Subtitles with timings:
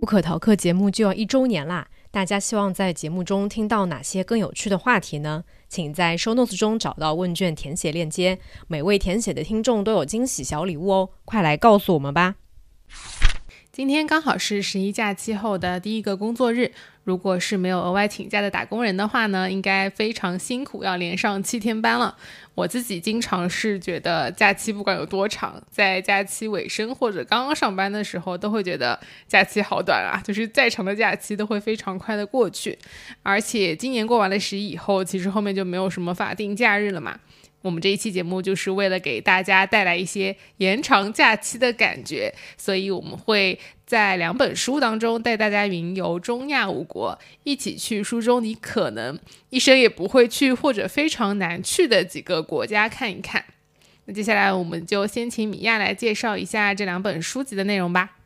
[0.00, 1.88] 不可逃课节目就要一周年啦！
[2.12, 5.42] 大家希望在节目中听到哪些更有趣的话题呢？
[5.68, 11.10] 请在 show notes 中找到问卷填写链接，每位填写的听众都有惊喜小礼物哦！
[11.24, 12.36] 快来告诉我们吧！
[13.72, 16.72] 今天刚好是十一假期后的第一个工作日。
[17.08, 22.14] 如果是没有额外请假的打工人的话呢，应该非常辛苦，要连上七天班了。
[22.54, 32.78] 我自己经常是觉得假期不管有多长，在假期尾声或者刚刚上班的时候，都会觉得假期好短啊，就是再长的假期都会非常快的过去。
[33.22, 37.18] 而且今年过完了十一以后，其实后面就没有什么法定假日了嘛。
[37.68, 49.18] 我们这一期节目就是为了给大家带来一些延长假期的感觉，所以我们会在两本书当中带大家云游中亚五国，一起去书中你可能
[49.50, 53.44] 一生也不会去或者非常难去的几个国家看一看。
[54.06, 58.17] 那接下来我们就先请米娅来介绍一下这两本书籍的内容吧。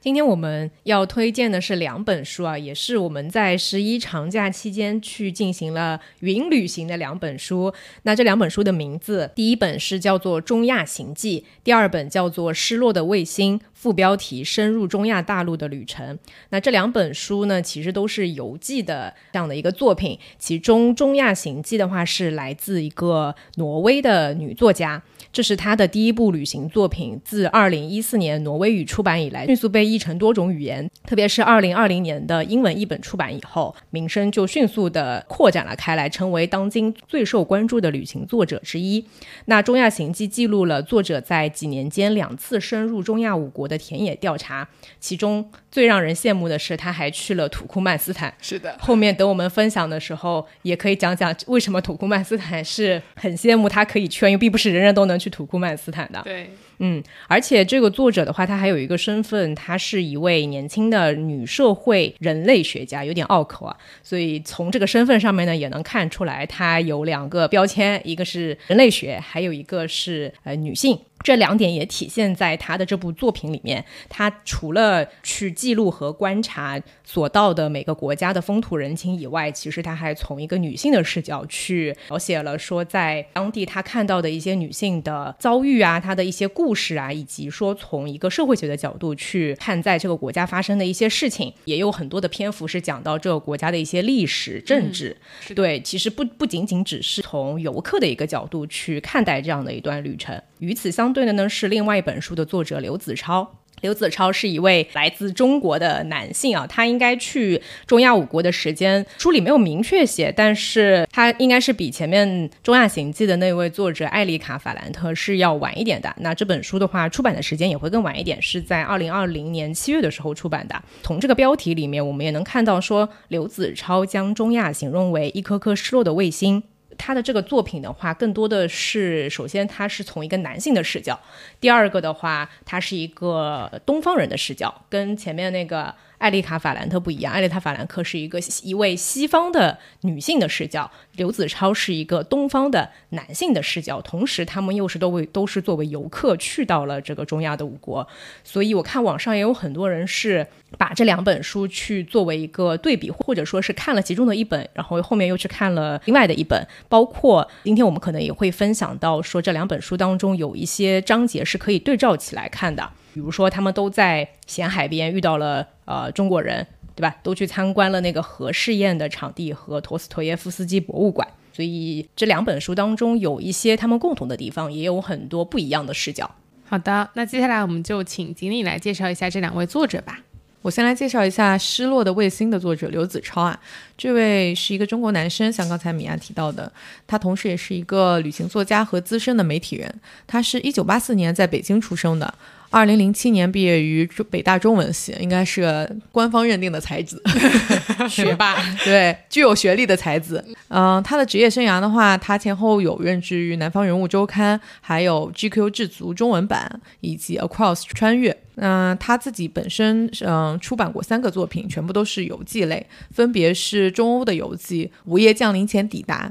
[0.00, 7.72] 今天我们要推荐的是两本书啊，也是我们在十一长假期间去进行了云旅行的两本书。
[8.04, 16.14] 那这两本书的名字，第一本是叫做《中亚行记》，第二本叫做《失落的卫星》，副标题《深入中亚大陆的旅程》。
[16.50, 20.16] 那这两本书呢，其实都是游记的这样的一个作品。
[20.38, 25.02] 其中《中亚行记》的话，是来自一个挪威的女作家。
[25.30, 30.90] 这是他的第一部旅行作品，自二零一四年挪威语出版以来，迅速被译成多种语言。
[31.06, 39.04] 特别是二零二零年的英文译本出版以后，名声就迅速的扩展了开来，成为当今最受关注的旅行作者之一。
[39.44, 44.66] 那《中亚行记》记录了作者在几年间两次深入中亚五国的田野调查，
[44.98, 48.32] 其中最让人羡慕的是，他还去了土库曼斯坦。
[48.40, 55.17] 是的，后面等我们分享的时候，也可以讲讲为什么土库曼斯坦是很羡慕他可以去，因为并不是人人都能。
[55.18, 70.98] 去土库曼斯坦的，对，嗯，而且这个作者的话，他还有一个身份，他是一位年轻的女社会人类学家，有点拗口啊，所以从这个身份上面呢，也能看出来，他有两个标签，一个是人类学，还有一个是呃女性。
[71.22, 73.84] 这两点也体现在他的这部作品里面。
[74.08, 91.52] 他除了去记录和观察所到的每个国家的风土人情以外，其实他还从一个女性的视角去描写了说在当地他看到的一些女性的遭遇啊，她的一些故事啊，以及说从一个社会学的角度去看在这个国家发生的一些事情。
[91.64, 95.16] 也有很多的篇幅是讲到这个国家的一些历史、政治。
[95.54, 100.40] 对，其实不不仅仅只是从游客的一个角度去看待这样的一段旅程。
[100.58, 103.54] 与此相对的呢，是另外一本书的作者刘子超。
[103.80, 112.28] 刘子超是一位来自中国的男性啊，他应该去中亚五国的时间书里没有明确写，但是他应该是比前面
[112.60, 116.12] 《中亚行记》的那位作者艾丽卡·法兰特是要晚一点的。
[116.18, 120.82] 那这本书的话，出版的时间也会更晚一点，是在二零二零年七月的时候出版的。
[121.04, 126.64] 从这个标题里面，我们也能看到说，刘子超将中亚形容为一颗颗失落的卫星。
[126.98, 131.18] 他的这个作品的话，更多的是首先他是从一个男性的视角，
[131.58, 135.94] 第二个的话，他是一个东方人的视角，跟前面那个。
[136.18, 148.06] 艾丽卡·法兰特不一样，艾丽卡·法兰克是一个一位西方的女性的视角，刘子超是一个东方的男性的视角，同时他们又是都为都是作为游客去到了这个中亚的五国，
[148.42, 150.46] 所以我看网上也有很多人是
[150.76, 162.90] 把这两本书去作为一个对比，或者说是看了其中的一本，然后后面又去看了另外的一本，包括今天我们可能也会分享到说这两本书当中有一些章节是可以对照起来看的。
[163.14, 167.16] 比如说，他们都在咸海边遇到了呃中国人，对吧？
[167.22, 171.26] 都去参观了那个核试验的场地和陀思妥耶夫斯基博物馆。
[171.52, 176.30] 所以这两本书当中有一些他们共同的地方，也有很多不一样的视角。
[176.64, 180.20] 好的，那接下来我们就请锦鲤来介绍一下这两位作者吧。
[180.60, 183.58] 我先来介绍一下《失落的卫星》的作者刘子超啊，
[183.96, 186.70] 这位是一个中国男生，像刚才米娅提到的，
[187.06, 189.92] 他同时也是一个旅行作家和资深的媒体人。
[190.26, 192.34] 他是一九八四年在北京出生的。
[192.70, 197.22] 二零零七年毕业于北大中文系，应该是官方认定的才子，
[198.08, 200.44] 学霸， 对，具有学历的才子。
[200.68, 208.36] 嗯，他的职业生涯的话，他前后有任职于《南方人物周刊》，还有《GQ 制足》中文版，以及《Across》穿越。
[208.56, 216.28] 嗯，他自己本身嗯出版过三个作品，全部都是游记类，分别是中欧的游记《午夜降临前抵达》。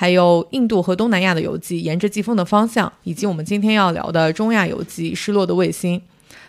[0.00, 5.98] 还有印度和东南亚的游记，沿着季风的方向，以及我们今天要聊的中亚游记《失落的卫星》。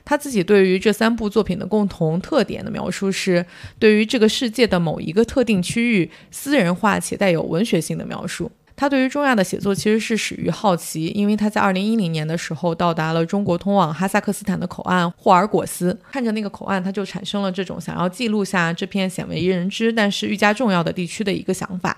[0.06, 3.44] 他自己对于这三部作品的共同特点的描述是，
[3.80, 8.52] 对于这个世界的某一个特定区域，私人化且带有文学性的描述。
[8.76, 21.98] 他对于中亚的写作其实是始于好奇，因为他在二零一零年的时候到达了中国通往哈萨克斯坦的口岸霍尔果斯，看着那个口岸，他就产生了这种想要记录下这片鲜为人知但是愈加重要的地区的一个想法。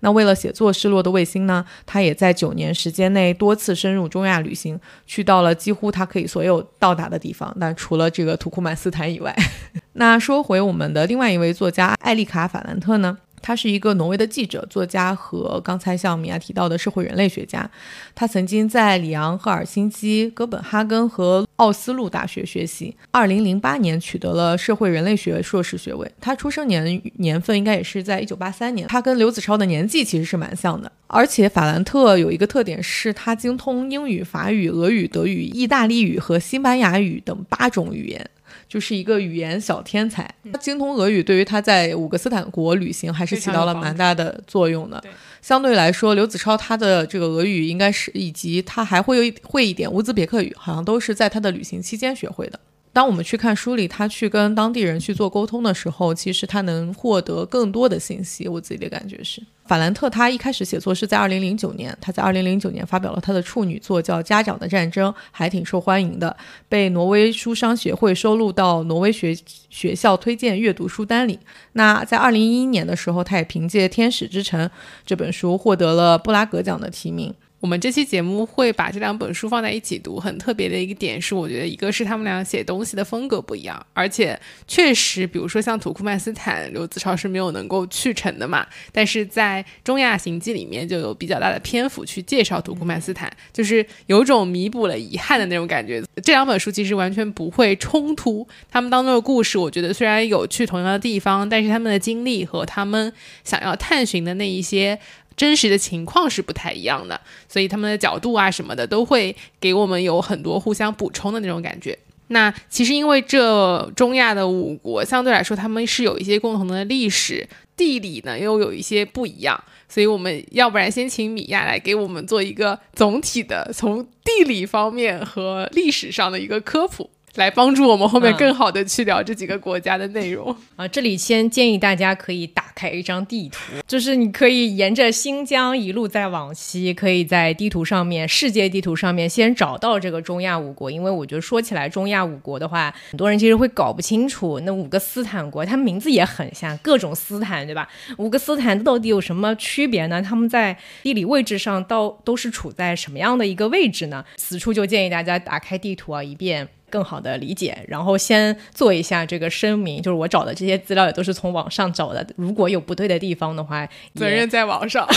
[0.00, 9.34] 那为了写作《失落的卫星》呢，他也在九年时间内多次深入中亚旅行，去到了几乎他可以所有到达的地方，那除了这个土库曼斯坦以外。
[9.94, 13.18] 那说回我们的另外一位作家艾丽卡·法兰特呢？
[13.40, 17.68] 他是一个挪威的记者、作家和刚才像米娅提到的社会人类学家。
[18.14, 22.96] 他曾经在里昂、赫尔辛基、哥本哈根和奥斯陆大学学习。
[23.10, 26.10] 二零零八年取得了社会人类学硕士学位。
[26.20, 28.86] 他出生年年份应该也是在一九八三年。
[28.88, 30.90] 他跟刘子超的年纪其实是蛮像的。
[31.06, 38.30] 而且法兰特有一个特点是，他精通英语、法语、俄语、德语、意大利语和西班牙语等八种语言。
[38.68, 45.02] 就是一个语言小天才，他精通俄语，对于他在五个斯坦国旅行还是起到了蛮大的作用的。
[45.40, 52.60] 相对来说，刘子超他的这个俄语应该是，以及他还会有一会一点乌兹别克语，好像都是在他的旅行期间学会的。
[52.98, 58.48] 当我们去看书里，他去跟当地人去做沟通的时候，其实他能获得更多的信息。
[58.48, 66.36] 我自己的感觉是，法兰特他一开始写作是在二零零九年，他在二零零九年发表了他的处女作叫《家长的战争》，还挺受欢迎的，
[66.68, 69.32] 被挪威书商协会收录到挪威学
[69.70, 71.38] 学校推荐阅读书单里。
[71.74, 74.66] 那在二零一一年的时候，他也凭借《天使之城》
[75.06, 77.32] 这本书获得了布拉格奖的提名。
[77.60, 84.38] 我们这期节目会把这两本书放在一起读，很特别的一个点是，我觉得一个是他们俩写东西的风格不一样，而且
[84.68, 96.00] 确实，比如说像土库曼斯坦，刘子超是没有能够去成的嘛，但是在中亚行记里面就有比较大的篇幅去介绍土库曼斯坦，就是有种弥补了遗憾的那种感觉。
[96.22, 103.12] 这两本书其实完全不会冲突，他们当中的故事，我觉得虽然有去同样的地方，但是他们的经历和他们
[103.42, 105.00] 想要探寻的那一些。
[105.38, 107.18] 真实的情况是不太一样的，
[107.48, 111.98] 所以他们的角度啊什么的都会给我们有很多互相补充的那种感觉。
[112.30, 119.58] 那其实因为这中亚的五国相对来说他们是有一些共同的历史，地理呢又有一些不一样，
[119.88, 127.08] 所以我们要不然先请米娅来给我们做一个总体的从地理方面和历史上的一个科普。
[127.38, 130.86] 来帮助我们后面更好的去聊这几个国家的内容啊！
[130.88, 140.90] 这里先建议大家可以打开一张地图，就是你可以沿着新疆一路再往西，可以在地图上面、世界地图上面先找到这个中亚五国。
[140.90, 147.88] 因为我觉得说起来中亚五国的话，很多人其实会搞不清楚那五个斯坦国，它名字也很像各种斯坦，对吧？
[148.16, 150.20] 五个斯坦到底有什么区别呢？
[150.20, 154.24] 他们在地理位置上到都是处在什么样的一个位置呢？
[154.36, 156.68] 此处就建议大家打开地图啊，以便。
[156.90, 165.06] 更好的理解，然后先做一下这个声明，就是我找的这些资料也都是从网上找的，如果有不对的地方的话，责任在网上。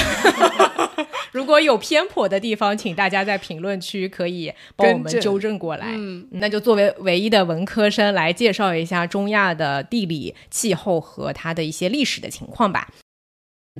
[1.31, 5.87] 如果有偏颇的地方，请大家在评论区可以帮我们纠正过来。
[5.89, 12.89] 嗯，那就作为唯一的文科生来介绍一下中亚的地理、气候和它的一些历史的情况吧。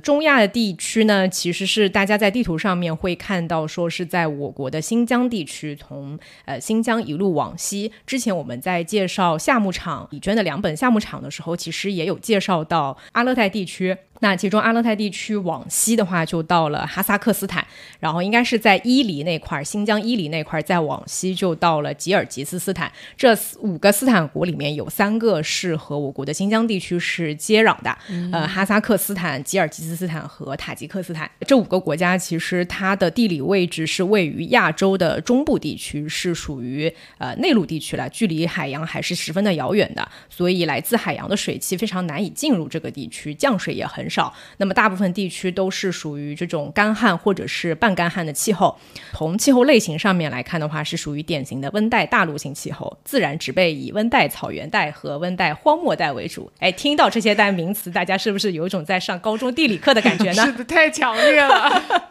[0.00, 7.92] 中亚的地区呢，其实是大家在地图上面会看到，说是在我国的新疆地区，从呃新疆一路往西。
[8.06, 13.96] 之前我们在介绍夏牧场李娟的两本夏牧场的时候，其实也有介绍到阿勒泰地区。
[14.22, 17.66] 那其中阿勒泰地区往西的话，就到了哈萨克斯坦，
[17.98, 22.90] 然后应该是在伊犁那块儿，新疆伊犁那块儿，再往西就到了吉尔吉斯斯坦。
[23.16, 27.98] 这五个斯坦国里面有三个是和我国的新疆地区是接壤的，
[28.30, 36.88] 呃，哈萨克斯坦、吉尔吉斯斯坦和塔吉克斯坦这五个国家，其实它的地理位置是位于亚洲的中部地区，是属于
[37.18, 44.08] 呃内陆地区了，距离海洋还是十分的遥远的，所以来自海洋的水汽非常难以进入这个地区，降水也很。
[44.12, 48.78] 少，那么大部分地区都是属于这种干旱或者是半干旱的气候。
[49.14, 56.52] 从气候类型上面来看的话，是属于典型的温带大陆性气候，自然植被以温带草原带和温带荒漠带为主。
[56.58, 60.44] 哎，听到这些代名词，大家是不是有一种在上高中地理课的感觉呢？
[60.44, 62.10] 是的，太强烈了。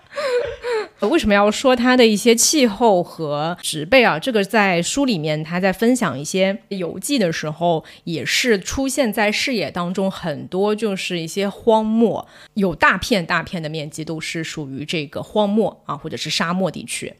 [1.01, 4.19] 为什么要说它的一些气候和植被啊？
[4.19, 17.13] 这个在书里面他在分享一些游记的时候，也是出现在视野当中很多，就是一些荒漠，有大片大片的面积都是属于这个荒漠啊，或者是沙漠地区。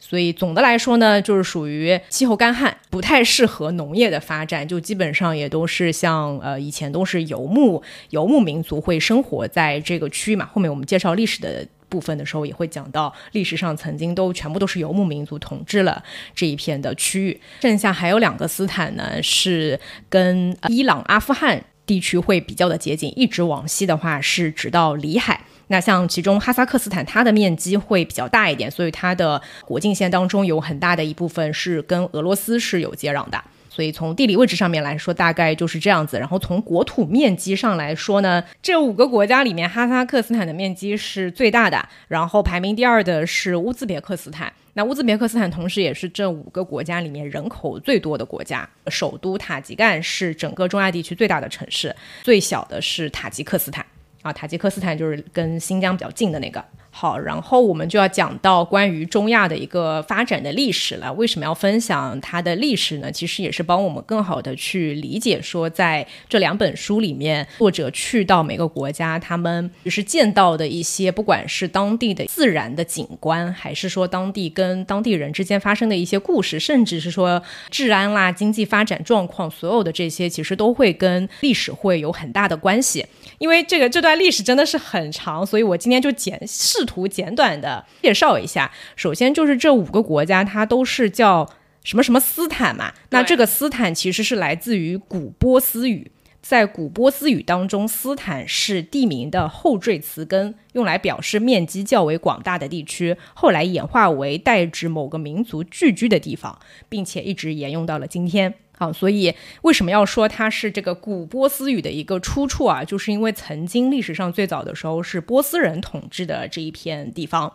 [0.00, 10.46] 所以总的来说呢，就是属于气候干旱，不太适合农业的发展，就基本上也都是像呃以前都是游牧游牧民族会生活在这个区域嘛。
[10.46, 16.02] 后面我们介绍历史的部分的时候，也会讲到历史上曾经都全部都是游牧民族统治了
[16.34, 17.40] 这一片的区域。
[17.62, 19.78] 剩下还有两个斯坦呢，是
[20.08, 25.40] 跟伊朗、阿富汗地区会比较的接近，一直往西的话是直到里海。
[25.68, 33.42] 那像其中哈萨克斯坦，它的面积会比较大一点，所以它的国境线当中有很大的一部分是跟俄罗斯是有接壤的。
[33.78, 36.18] 所以从地理位置上面来说，大概就是这样子。
[36.18, 44.52] 然后从国土面积上来说呢，这五个国家里面，哈萨克斯坦的面积是最大的，然后排名第二的是乌兹别克斯坦。
[44.72, 51.94] 那乌兹别克斯坦同时也是这五个国家里面人口最多的国家，首都塔吉干是整个中亚地区最大的城市，
[52.24, 53.86] 最小的是塔吉克斯坦。
[54.22, 56.64] 啊，塔吉克斯坦就是跟新疆比较近的那个。
[57.00, 61.12] 好，然后我们就要讲到关于中亚的一个发展的历史了。
[61.12, 63.12] 为什么要分享它的历史呢？
[63.12, 77.40] 其实也是帮我们更好的去理解，说在这两本书里面，作者去到每个国家，他们就是见到的一些，不管是当地的自然的景观，还是说当地跟当地人之间发生的一些故事，甚至是说
[77.70, 83.06] 治安啦、经济发展状况，所有的这些其实都会跟历史会有很大的关系。
[83.38, 88.72] 因为这个这段历史真的是很长，所以我今天就简试图简短的介绍一下。
[88.96, 91.48] 首先就是这五个国家，它都是叫
[91.84, 92.94] 什么什么斯坦嘛。
[93.10, 103.16] 那这个斯坦其实是来自于古波斯语，在古波斯语当中，斯坦是地名的后缀词根，用来表示面积较为广大的地区。
[103.34, 108.54] 后来演化为代指某个民族聚居的地方，并且一直沿用到了今天。
[108.78, 112.84] 好，所以为什么要说它是这个古波斯语的一个出处啊？
[112.84, 117.52] 就是因为曾经历史上最早的时候是波斯人统治的这一片地方，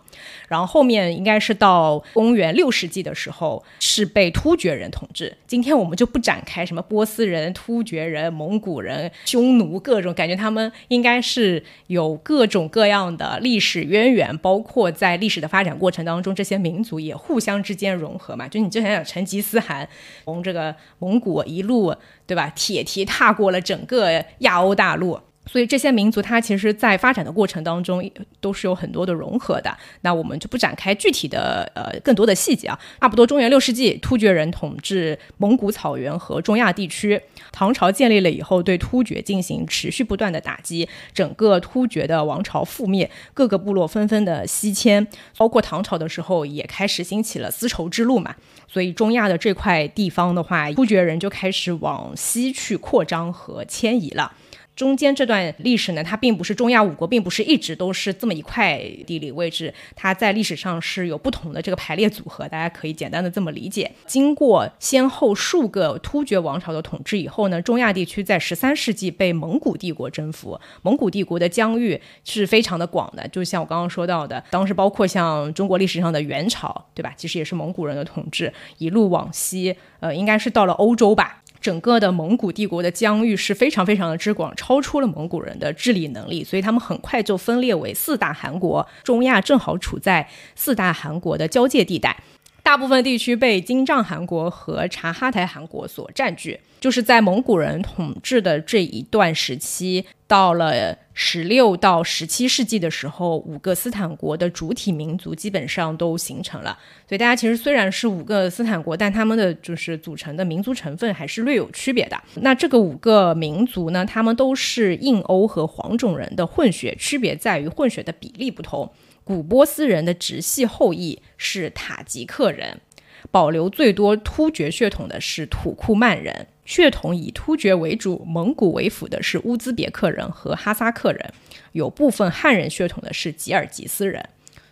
[0.49, 5.33] 然后后面应该是到公元六世纪的时候是被突厥人统治。
[5.47, 18.45] 今天我们就不展开什么波斯人、突厥人、蒙古人、匈奴各种，感觉他们应该是有各种各样的历史渊源，包括在历史的发展过程当中，这些民族也互相之间融合嘛。
[18.45, 19.87] 就你就想想成吉思汗
[20.25, 21.12] 从这个蒙。
[21.13, 22.51] 蒙古一路，对吧？
[22.55, 25.19] 铁蹄踏过了整个亚欧大陆。
[25.45, 29.77] 所以这些民族，它其实，在发展的过程当中，都是有很多的融合的。
[30.01, 32.79] 那我们就不展开具体的呃更多的细节啊。
[33.01, 37.21] 差不多中原六世纪，突厥人统治蒙古草原和中亚地区。
[37.51, 45.05] 唐朝建立了以后，对突厥进行持续不断的打击，整个突厥的王朝覆灭，各个部落纷纷的西迁。
[45.37, 48.33] 包括唐朝的时候，也开始兴起了丝绸之路嘛。
[48.73, 54.31] 所以中亚的这块地方的话，突厥人就开始往西去扩张和迁移了。
[54.75, 63.91] 中间这段历史呢，它并不是中亚五国，并不是一直都是这么一块地理位置，它在历史上是有不同的这个排列组合，大家可以简单的这么理解。
[64.07, 77.13] 经过先后数个突厥王朝的统治以后呢，中亚地区在十三世纪被蒙古帝国征服，蒙古帝国的疆域是非常的广的，就像我刚刚说到的，当时包括像中国历史上的元朝，对吧？
[77.15, 81.42] 其实也是蒙古人的统治，一路往西，呃，应该是到了欧洲吧。
[81.63, 88.85] 整个的蒙古帝国的疆域是非常非常的之广，超出了蒙古人的治理能力，所以他们很快就分裂为四大汗国。
[89.01, 92.21] 中亚正好处在四大汗国的交界地带，
[92.61, 96.59] 大部分地区被金帐汗国和察哈台汗国所占据。
[96.81, 106.75] 就是在蒙古人统治的这一段时期，到了十六到十七世纪的时候，五个斯坦国的主体民族基本上都形成了。
[107.07, 112.19] 所以大家其实虽然是五个斯坦国，但他们的就是组成的民族成分还是略有区别的。
[112.37, 118.91] 那这个五个民族呢，他们都是印欧和黄种人的混血，区别在于混血的比例不同。
[119.23, 122.81] 古波斯人的直系后裔是塔吉克人，
[123.29, 126.47] 保留最多突厥血统的是土库曼人。
[126.65, 131.33] 血统以突厥为主、蒙古为辅的是乌兹别克人和哈萨克人，
[131.73, 134.23] 有部分汉人血统的是吉尔吉斯人。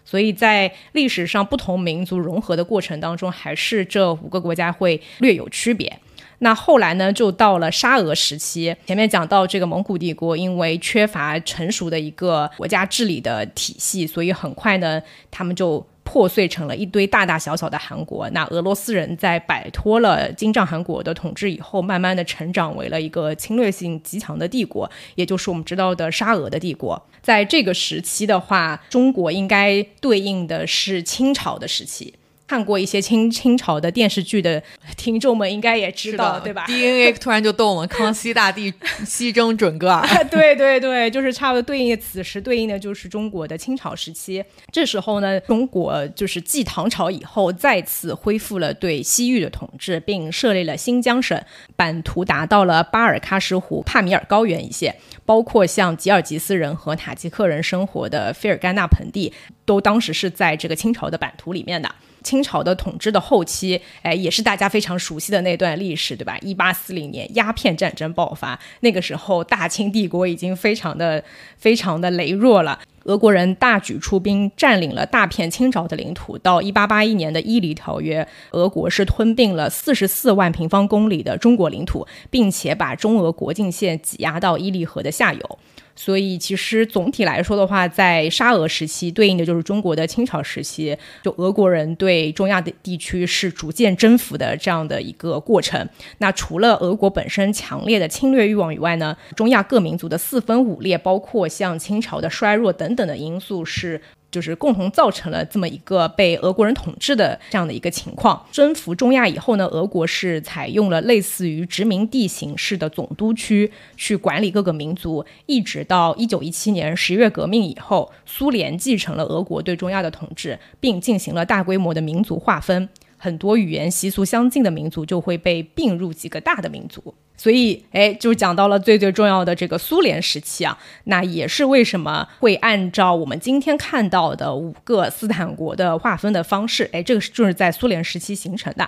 [0.05, 5.99] 所以在历史上不同民族融合的过程当中，还是这五个国家会略有区别。
[6.39, 8.75] 那后来呢，就到了沙俄时期。
[8.87, 15.85] 前面讲到这个蒙古帝国，因为缺乏成熟的一个国家治理的体系，所以很快呢，他们就。
[16.11, 18.29] 破碎成了一堆大大小小的韩国。
[18.31, 27.01] 那俄罗斯人在摆脱了金帐汗国的统治以后，慢慢的成长为了一个侵略性极强的帝国，也就是我们知道的沙俄的帝国。
[27.21, 32.13] 在这个时期的话，中国应该对应的是清朝的时期。
[32.51, 34.61] 看过一些清清朝的电视剧的
[34.97, 38.73] 听众们应该也知道，对吧？DNA 突然就动了，康熙大帝
[39.07, 40.05] 西征准噶尔。
[40.29, 44.43] 对对对，就是差不多对应此时对应的就是中国的清朝时期。
[44.69, 51.41] 这时候呢，中国就是继唐朝以后再次恢复了对西域的统治，并设立了新疆省，
[51.77, 54.93] 版图达到了巴尔喀什湖、帕米尔高原一线，
[55.25, 59.31] 包括像吉尔吉斯人和塔吉克人生活的菲尔干纳盆地，
[59.63, 61.89] 都当时是在这个清朝的版图里面的。
[62.23, 66.37] 清朝的统治的后期，哎，也是大家非常熟悉的那段历史，对吧？
[66.41, 71.23] 一八四零年鸦片战争爆发，那个时候大清帝国已经非常的、
[71.57, 72.79] 非常的羸弱了。
[73.05, 76.37] 俄国人大举出兵，占领了大片清朝的领土。
[76.37, 85.59] 到一八八一年的伊犁条约，俄国是吞并了四十四万平方公里的中国领土，并且把中俄国境线挤压到伊犁河的下游。
[85.95, 95.87] 所以，其实总体来说的话，在沙俄时期对应的就是中国的清朝时期，就俄国人对中亚的地区是逐渐征服的这样的一个过程。
[96.19, 104.01] 那除了俄国本身强烈的侵略欲望以外呢，中亚各民族的四分五裂，包括像清朝的衰弱等等的因素是。
[104.31, 108.43] 就是共同造成了这么一个被俄国人统治的这样的一个情况。
[108.51, 127.13] 征服中亚以后呢，俄国是采用了类似于殖民地形式的总督区去管理各个民族，一直到一九一七年十月革命以后，苏联继承了俄国对中亚的统治，并进行了大规模的民族划分，很多语言习俗相近的民族就会被并入几个大的民族。
[127.41, 138.87] 所以，哎，就讲到了最最重要的这个苏联时期啊，那也是为什么会按照我们今天看到的五个斯坦国的划分的方式，哎，这个就是在苏联时期形成的。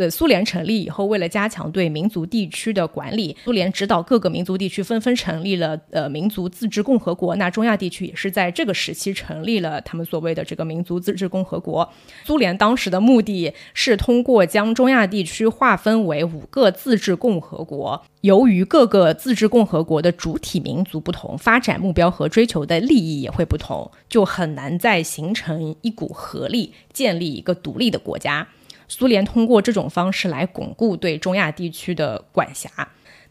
[0.00, 7.36] 呃，苏联成立以后，为了加强对民族地区的管理，苏联指导各个民族地区纷纷成立了呃民族自治共和国。
[7.36, 11.86] 那中亚地区也是在这个时期成立了他们所谓的这个民族自治共和国。
[12.24, 28.48] 苏联当时的目的是通过将中亚地区划分为五个自治共和国，由于各个自治共和国的主体民族不同，发展目标和追求的利益也会不同，就很难再形成一股合力，建立一个独立的国家。
[28.90, 32.68] 苏联通过这种方式来巩固对中亚地区的管辖。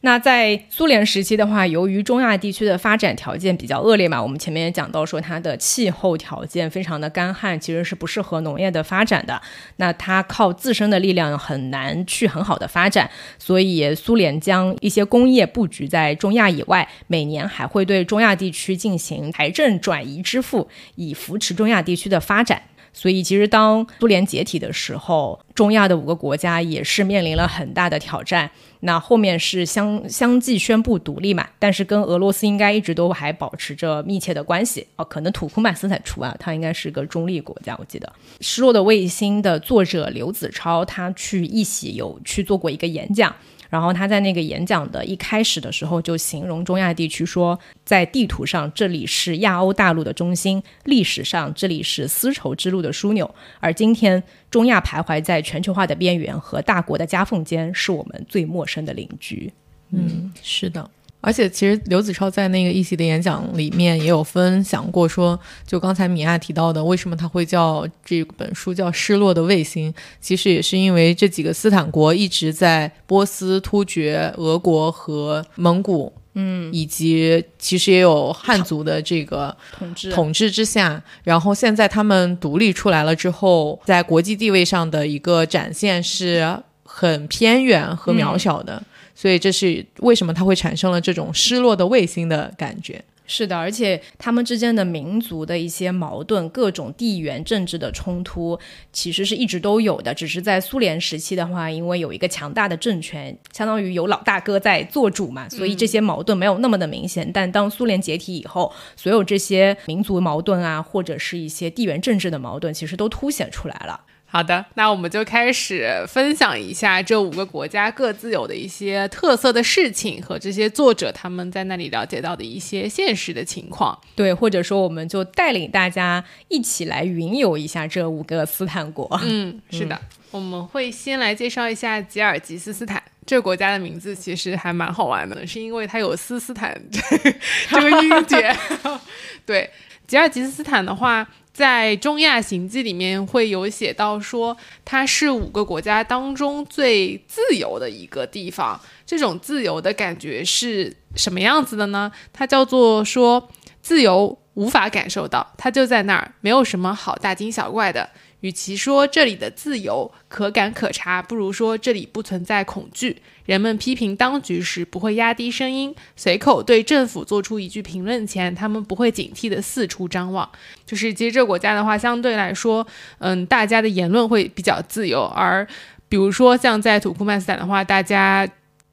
[0.01, 9.41] 那在苏联时期的话，由于中亚地区的发展条件比较恶劣嘛，我们前面也讲到说它的气候条件非常的干旱，其实是不适合农业的发展的。
[9.75, 22.61] 那它靠自身的力量很难去很好的发展，所以苏联将一些工业布局在中亚以外，每年还会对中亚地区进行财政转移支付，以扶持中亚地区的发展。
[22.91, 28.49] 所以，其实当苏联解体的时候，中亚的五个国家也是面临了很大的挑战。
[28.81, 35.03] 那后面是相相继宣布独立嘛，但是跟俄罗斯应该一直都还保持着密切的关系哦。
[35.03, 37.75] 可能土库曼斯坦除啊，它应该是个中立国家。
[37.77, 38.07] 我记得
[38.39, 43.35] 《失落的卫星》的作者刘子超，他去一喜有去做过一个演讲。
[43.69, 59.53] 然后他在那个演讲的一开始的时候就形容中亚地区说，在地图上这里是亚欧大陆的中心，历史上这里是丝绸之路的枢纽，而今天中亚徘徊在全球化的边缘和大国的夹缝间，是我们最陌生的邻居。
[59.91, 60.89] 嗯，是的。
[61.21, 88.81] 而且，其实刘子超在那个一席的演讲里面也有分享过，说就刚才米娅提到的，为什么他会叫这本书叫《失落的卫星》，其实也是因为这几个斯坦国一直在波斯、突厥、俄国和蒙古，嗯，以及其实也有汉族的这个统治统治之下，然后现在他们独立出来了之后，在国际地位上的一个展现是很偏远和渺小的。
[89.19, 93.03] 所以这是为什么它会产生了这种失落的卫星的感觉？
[93.27, 98.57] 是的，而且他们之间的民族的一些矛盾、各种地缘政治的冲突，
[98.93, 100.13] 其实是一直都有的。
[100.13, 107.29] 只是在苏联时期的话，因为有一个强大的政权，相当于有老大哥在做主嘛，所以这些矛盾没有那么的明显。
[107.29, 113.99] 但当苏联解体以后，所有这些民族矛盾啊，或者是一些地缘政治的矛盾，其实都凸显出来了。
[114.31, 123.99] 好的，那我们就开始分享一下这五个国家各自有的一些特色的事情和这些作者他们在那里了解到的一些现实的情况。
[124.15, 129.19] 对，或者说我们就带领大家一起来云游一下这五个斯坦国。
[129.23, 133.01] 嗯，是的，我们会先来介绍一下吉尔吉斯斯坦。
[133.25, 138.55] 这个国家的名字其实还蛮好玩的，是因为它有斯斯坦这个音节。
[139.45, 139.69] 对，
[140.07, 141.27] 吉尔吉斯斯坦的话，
[141.59, 148.79] 在中亚行记里面会有写到说，它是五个国家当中最自由的一个地方。
[149.05, 152.09] 这种自由的感觉是什么样子的呢？
[152.31, 153.49] 它叫做说
[153.81, 158.09] 自由无法感受到，它就在那儿，没有什么好大惊小怪的。
[158.41, 163.21] 与其说这里的自由可感可察，不如说这里不存在恐惧。
[163.45, 170.49] 人们批评当局时不会压低声音，随口对政府做出一句评论前，他们不会警惕地四处张望。
[170.85, 172.85] 就是其实这个国家的话，相对来说，
[173.17, 175.23] 嗯，大家的言论会比较自由。
[175.23, 175.67] 而
[176.07, 178.47] 比如说像在土库曼斯坦的话，大家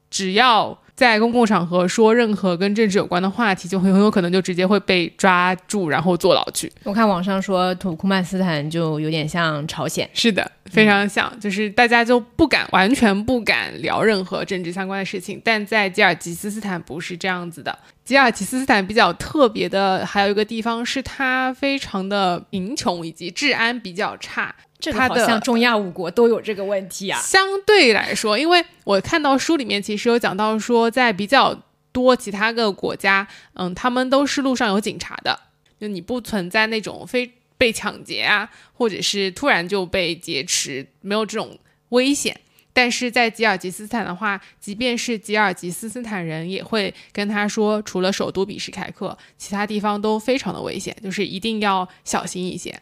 [0.09, 0.77] 只要。
[0.97, 6.71] 在公共场合说任何跟政治有关的话题，就很很有可能就直接会被抓住，然后坐牢去。
[6.83, 15.39] 我看网上说土库曼斯坦就有点像朝鲜，是的，非常像，就是大家就不敢完全不敢聊任何政治相关的事情。
[15.45, 17.77] 但在吉尔吉斯斯坦不是这样子的，
[18.07, 24.55] 吉尔吉斯斯坦比较特别的还有一个地方是它非常的贫穷以及治安比较差。
[24.79, 27.19] 这个好像中亚五国都有这个问题啊。
[27.19, 35.37] 相对来说，因为我看到书里面其实有讲到说，在比较多其他个国家，嗯，他们都是路上有警察的，
[35.77, 42.39] 就你不存在那种非被抢劫啊，或者是突然就被劫持，没有这种危险。
[42.77, 52.79] 但是在吉尔吉斯斯坦的话，即便是吉尔吉斯斯坦人也会跟他说，除了首都比什凯克，其他地方都非常的危险，就是一定要小心一些。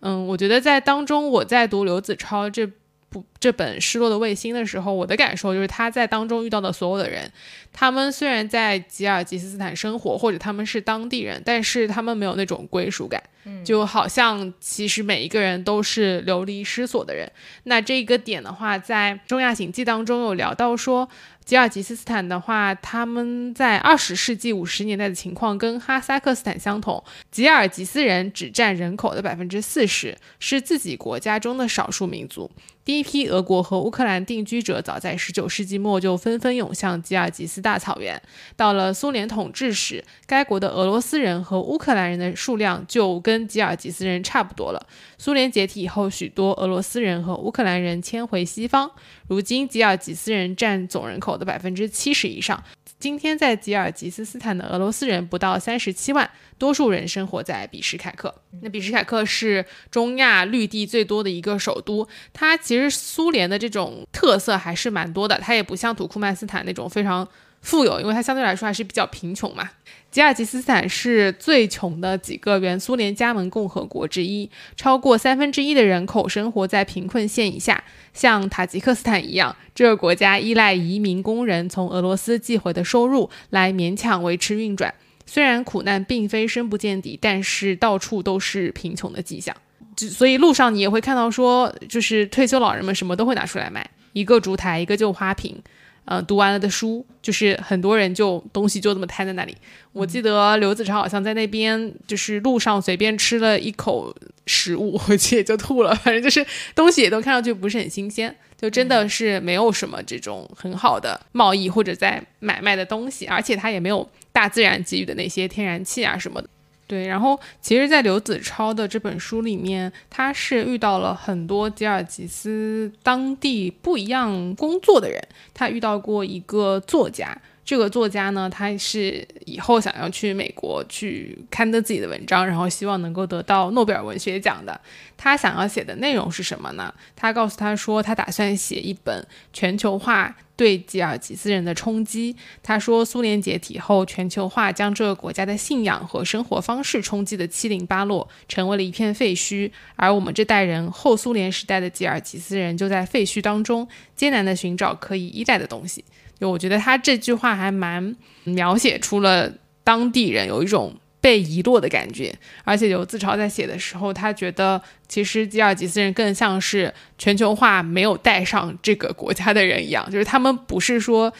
[0.00, 2.66] 嗯，我觉得在当中，我在读刘子超这
[3.14, 7.30] 部这本《失落的卫星》的时候，我的感受就是他在当中遇到的所有的人，
[7.72, 13.22] 他们虽然在吉尔吉斯斯坦生活，或者他们是当地人，但是他们没有那种归属感，
[13.64, 17.30] 就好像其实每一个人都是流离失所的人。
[17.62, 21.08] 那这个点的话，在《中亚行记》当中有聊到说。
[21.44, 27.04] 吉尔吉斯斯坦的话，他们在二十世纪五十年代的情况跟哈萨克斯坦相同。
[27.30, 32.50] 吉尔吉斯人只占人口的百分之四十，是自己国家中的少数民族。
[32.84, 38.20] 第一批俄国和乌克兰定居者早在十九世纪末就纷纷涌向吉尔吉斯大草原。
[38.56, 44.86] 到了苏联统治时，该国的俄罗斯人和乌克兰人的数量就跟吉尔吉斯人差不多了。
[45.16, 48.90] 苏联解体以后，许多俄罗斯人和乌克兰人迁回西方。
[49.28, 52.62] 如今，吉尔吉斯人占总人口的百分之七十以上。
[53.04, 58.34] 今天，在吉尔吉斯斯坦的俄罗斯人不到三十七万，多数人生活在比什凯克。
[58.62, 65.38] 那比什凯克是中亚绿地最多的一个首都，它其实苏联的这种特色还是蛮多的。
[65.38, 67.28] 它也不像土库曼斯坦那种非常
[67.64, 69.68] 富有，因为它相对来说还是比较贫穷嘛。
[70.10, 77.82] 吉尔吉斯斯坦是最穷的几个原苏联加盟共和国之一，超过三分之一的人口生活在贫困线以下。
[78.12, 84.94] 像塔吉克斯坦一样，这个国家依赖移民工人从俄罗斯寄回的收入来勉强维持运转。
[85.26, 89.56] 虽然苦难并非深不见底，但是到处都是贫穷的迹象。
[89.96, 95.60] 所以路上你也会看到，说就是退休老人们什么都会拿出来卖，一个烛台，一个旧花瓶。
[96.04, 99.56] 呃，读完了的书，就是很多人就东西就这么摊在那里。
[99.92, 104.14] 我记得刘子超好像在那边，就是路上随便吃了一口
[104.46, 105.94] 食物，回去也就吐了。
[105.94, 116.48] 反正就是东西也都看上去不是很新鲜，就真的是没有什么这种很好的贸易或者在买卖的东西，而且它也没有大自然给予的那些天然气啊什么的。
[116.94, 125.20] 对，然后其实，在刘子超的这本书里面，他是遇到了很多吉尔吉斯当地不一样工作的人。
[125.52, 134.80] 他遇到过一个作家，这个作家呢，他是以后想要去美国去刊登自己的文章，然后希望能够得到诺贝尔文学奖的。
[135.16, 136.94] 他想要写的内容是什么呢？
[137.16, 140.36] 他告诉他说，他打算写一本全球化。
[140.56, 149.70] 对吉尔吉斯人的冲击，他说，苏联解体后，全球化将这个国家的信仰和生活方式冲击的七零八落，成为了一片废墟。
[149.96, 156.04] 而我们这代人，后苏联时代的吉尔吉斯人，就在废墟当中艰难地寻找可以依赖的东西。
[156.38, 158.14] 就我觉得他这句话还蛮
[158.44, 160.94] 描写出了当地人有一种。
[161.24, 162.30] 被遗落的感觉，
[162.64, 171.32] 而且有自嘲在写的时候，他觉得其实吉尔吉斯人更像是全球化没有带上这个国家的人一样， 就是他们不是说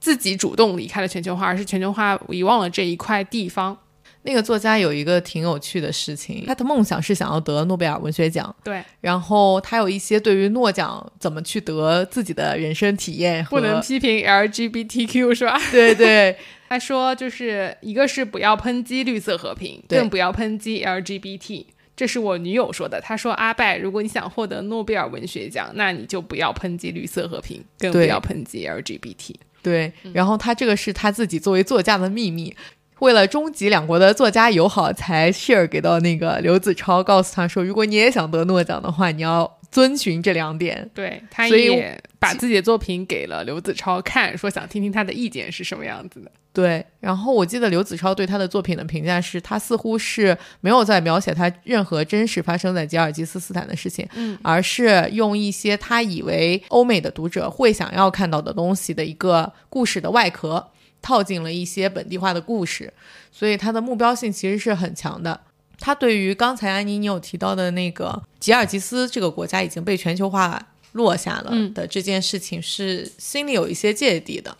[0.00, 3.76] 自己主动离开了全球化，而是全球化遗忘了这一块地方。
[4.22, 15.60] 那个作家有一个挺有趣的事情，他的梦想是想要得诺贝尔文学奖，对，然后他有一些对于诺奖怎么去得自己的人生体验，不能批评 LGBTQ 是吧？
[15.70, 16.34] 对对。
[16.68, 21.66] 他说，就是一个是不要抨击绿色和平，更不要抨击 LGBT。
[21.96, 23.00] 这是我女友说的。
[23.00, 29.34] 她说：“阿拜，如果你想获得诺贝尔文学奖，那你就不要抨击绿色和平，更不要抨击 LGBT。
[29.62, 32.54] 对，然后他这个是他自己作为作家的秘密，
[32.98, 40.88] 为了终极两国的作家友好，才 share 给到那个刘子超，告诉他说，如果你也想得诺奖的话，你要遵循这两点。
[40.94, 46.30] 对，她所以也把自己的作品给了刘子超看，说想听听他的意见是什么样子的。
[46.52, 60.66] 对，然后我记得刘子超对他的作品的评价是，他似乎是没有在描写他任何真实发生在吉尔吉斯斯坦的事情，嗯，而是用一些他以为欧美的读者会想要看到的东西的一个故事的外壳，
[61.02, 62.90] 套进了一些本地化的故事，
[63.30, 65.38] 所以他的目标性其实是很强的。
[65.78, 70.60] 他对于刚才安妮你有提到的那个吉尔吉斯这个国家已经被全球化
[70.92, 74.56] 落下了嗯的这件事情，是心里有一些芥蒂的。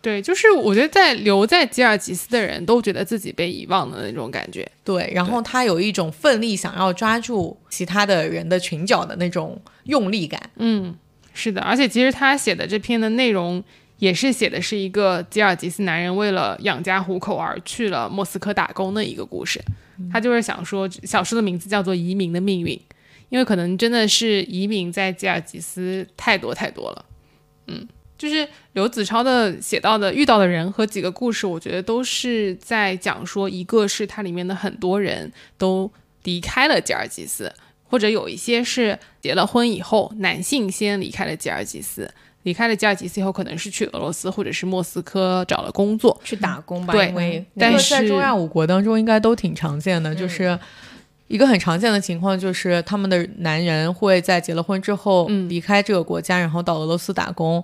[0.00, 4.68] 对，就是我觉得在留在吉尔吉斯的人都觉得自己被遗忘的那种感觉。
[4.82, 10.50] 对，然后他有一种奋力想要抓住其他的人的裙角的那种用力感。
[10.56, 10.92] 嗯，
[11.34, 13.62] 是的，而且其实他写的这篇的内容
[14.02, 19.62] 也是写的是一个吉尔吉斯男人为了养家糊口而去了莫斯科打工的一个故事。
[20.10, 22.74] 他就是想说，小说的名字叫做《移民的命运》，
[23.28, 27.04] 因为可能真的是移民在吉尔吉斯太多太多了。
[27.68, 27.86] 嗯，
[28.18, 35.88] 就是刘子超的写到的遇到的人和几个故事，我觉得都是在讲说，一个是它里面的很多人都
[36.24, 42.12] 离开了吉尔吉斯，或者有一些是结了婚以后，男性先离开了吉尔吉斯，
[42.44, 46.20] 离开了吉尔吉斯以后，可能是去俄罗斯或者是莫斯科找了工作。
[46.24, 50.58] 去打工吧，对因为但是在中亚五国当中应该都挺常见的，就是
[51.28, 57.62] 一个很常见的情况，就是他们的男人会在结了婚之后嗯离开这个国家，然后到俄罗斯打工。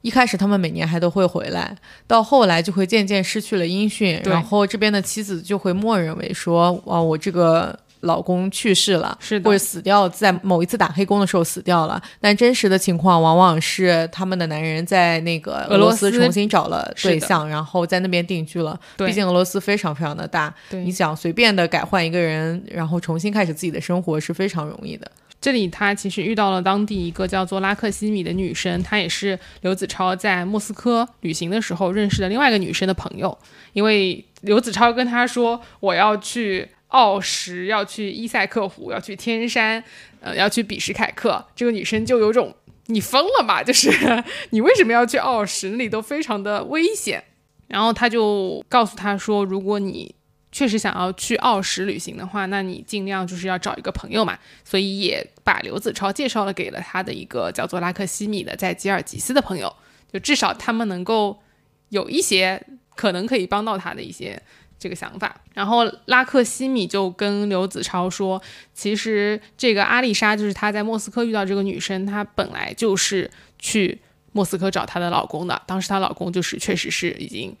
[0.00, 1.76] 一开始他们每年还都会回来，
[2.08, 12.00] 到后来就会渐渐失去了音讯，然后这边的妻子就会默认为说，哇，我这个老公去世了，是的或者死掉，在某一次打黑工的时候死掉了。
[12.20, 18.78] 但真实的情况往往是他们的男人在那个俄俄罗斯重新找了对象，然后在那边定居了。
[18.96, 25.10] 对毕竟俄罗斯非常非常的大，对你想随便的改换一个人，然后重新开始自己的生活是非常容易的。
[25.40, 33.36] 这里他其实遇到了当地一个叫做拉克西米的女生，她也是刘子超在莫斯科旅行的时候认识的另外一个女生的朋友。
[33.72, 39.82] 因为刘子超跟她说我要去奥什，要去伊塞克湖，要去天山，
[40.20, 42.54] 呃，要去比什凯克，这个女生就有种
[42.86, 43.62] 你疯了吧？
[43.62, 43.90] 就是
[44.50, 45.70] 你为什么要去奥什？
[45.70, 47.22] 那里都非常的危险。
[47.68, 50.14] 然后他就告诉他说，如果你
[50.50, 54.38] 确实想要去奥什旅行的话，那你尽量就是要找一个朋友嘛。
[54.62, 59.74] 所以也把刘子超介绍了给了他的一个叫做拉克西米的在吉尔吉斯的朋友，
[60.12, 61.40] 就至少他们能够
[61.88, 62.62] 有一些
[62.94, 64.42] 可能可以帮到他的一些
[64.82, 65.40] 这个想法。
[65.54, 68.42] 然后拉克西米就跟刘子超说，
[68.74, 74.00] 其实这个阿丽莎就是他在莫斯科遇到这个女生，她本来就是去
[74.32, 77.56] 莫斯科找她的老公的，当时她老公就是确实是已经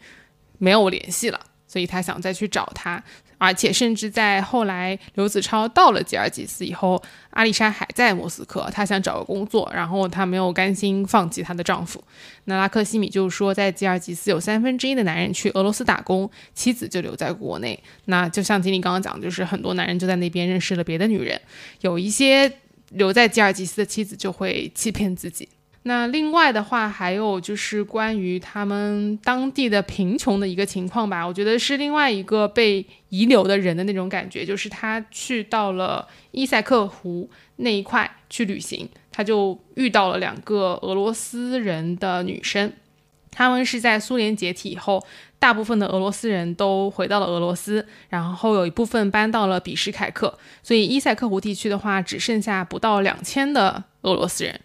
[0.58, 1.38] 没有联系了。
[1.68, 3.02] 所以她想再去找他，
[3.44, 12.00] 而且甚至在后来刘子超到了吉尔吉斯以后，阿丽莎还在莫斯科，她想找个工作，然后她没有甘心放弃她的丈夫。
[12.44, 17.76] 那拉克西米就说，在吉尔吉斯有三分之一的男人去俄罗斯打工，妻子就留在国内。
[18.04, 21.40] 那就像经理刚刚讲，就是很多男人就在那边认识了别的女人，
[21.80, 22.48] 有一些
[22.90, 25.48] 留在吉尔吉斯的妻子就会欺骗自己。
[25.84, 42.72] 那另外的话，还有就是关于他们当地的贫穷的一个情况吧，我觉得是另外一个被遗留的人的那种感觉，就是他去到了伊塞克湖那一块去旅行，他就遇到了两个俄罗斯人的女生，
[43.32, 45.04] 他们是在苏联解体以后，
[45.40, 54.60] 大部分的俄罗斯人都回到了俄罗斯，然后有一部分搬到了比什凯克，所以伊塞克湖地区的话，只剩下不到两千的俄罗斯人。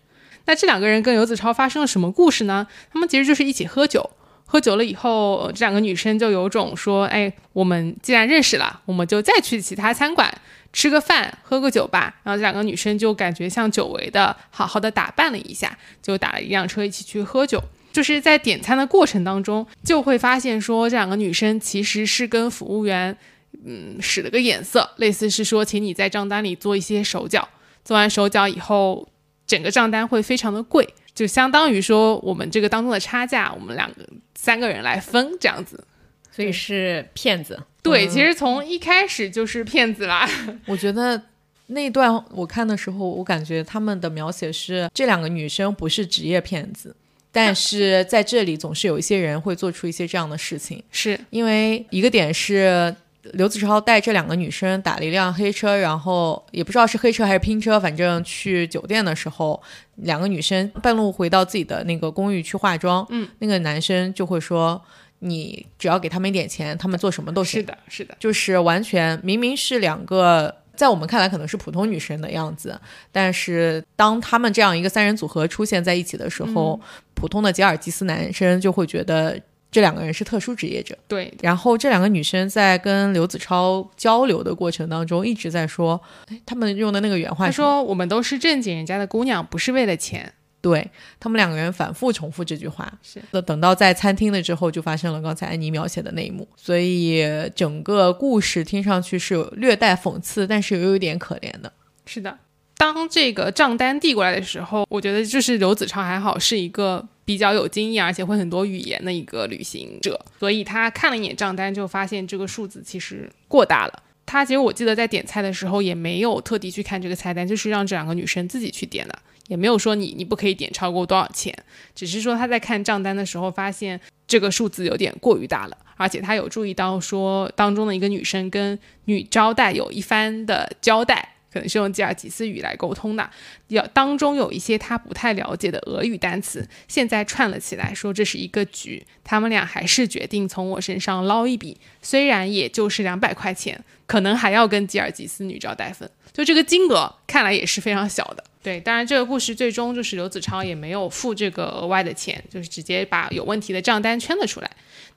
[0.47, 2.65] 那这两个人跟游子超发生了什么故事呢？
[2.91, 4.09] 他们其实就是一起喝酒，
[4.45, 10.33] 喝酒了以后，这两个女生就有种说：“哎，我们既然认识了，我们就再去其他餐馆
[10.71, 17.61] 吃个饭、喝个酒吧。”然后这两个女生就感觉像久违的，好好的打扮了一下，就打了一辆车一起去喝酒。
[17.91, 23.17] 就是在点餐的过程当中，就会发现说这两个女生其实是跟服务员，
[23.65, 27.49] 嗯，使了个眼色，类似是说，请你在账单里做一些手脚，
[27.83, 29.09] 做完手脚以后。
[29.47, 35.83] 整个账单会非常的贵，就相当于说我们这个当中的差价，我们两个三个人来分这样子。
[36.29, 37.59] 所以是骗子。
[37.81, 40.29] 对，其实从一开始就是骗子啦。
[40.67, 41.19] 我觉得
[41.65, 46.95] 那段我看的时候，我感觉他们的描写是这两个女生不是职业骗子，
[47.31, 52.95] 但 是在这里总是有一些人会做出一些这样的事情，是因为一个点是。
[53.33, 59.61] 刘子超带这两个女生打了一辆黑车，然后也不知道是黑车还是拼车，反正去酒店的时候，
[59.95, 64.81] 两个女生半路回到自己的那个公寓去化妆，嗯，那个男生就会说，
[65.19, 67.61] 你只要给他们一点钱，他们做什么都行。
[67.61, 70.53] 是的，是的，就是完全明明是两个。
[70.77, 72.79] 在我们看来可能是普通女生的样子，
[73.11, 76.79] 但是当他们这样一个三人组合出现在一起的时候，
[77.15, 80.97] 普通的吉尔吉斯男生就会觉得这两个人是特殊职业者。
[81.07, 96.45] 对，然后这两个女生在跟刘子超交流的过程当中，一直在说，哎，他们用的那个原话他说：“我们都是正经人家的姑娘，不是为了钱。”对他们两个人反复重复这句话，是那等到在餐厅了之后，就发生了刚才安妮描写的那一幕。
[96.57, 97.23] 所以
[97.55, 101.71] 整个故事听上去是有略带讽刺，但是又有点可怜的。
[102.05, 102.39] 是的，
[102.75, 114.03] 当这个账单递过来的时候，我觉得就是刘子超还好是一个比较有经验，而且会很多语言的一个旅行者，所以他看了一眼账单，就发现这个数字其实过大了。
[114.25, 119.19] 他其实我记得在点菜的时候也没有特地去看这个菜单，就是让这两个女生自己去点的。
[119.49, 121.53] 也没有说你你不可以点超过多少钱，
[121.93, 133.27] 只是说他在看账单的时候发现这个数字有点过于大了，而且他有注意到说当中的一个女生跟女招待有一番的交代，可能是用吉尔吉斯语来沟通的，
[133.69, 148.43] 要当中有一些他不太了解的俄语单词，现在串了起来，说这是一个局，他们俩还是决定从我身上捞一笔，虽然也就是两百块钱，可能还要跟吉尔吉斯女招待分，就这个金额看来也是非常小的。
[148.67, 154.69] 对，当然这个故事最终就是刘子超也没有付这个额外的钱，就是直接把有问题的账单圈了出来。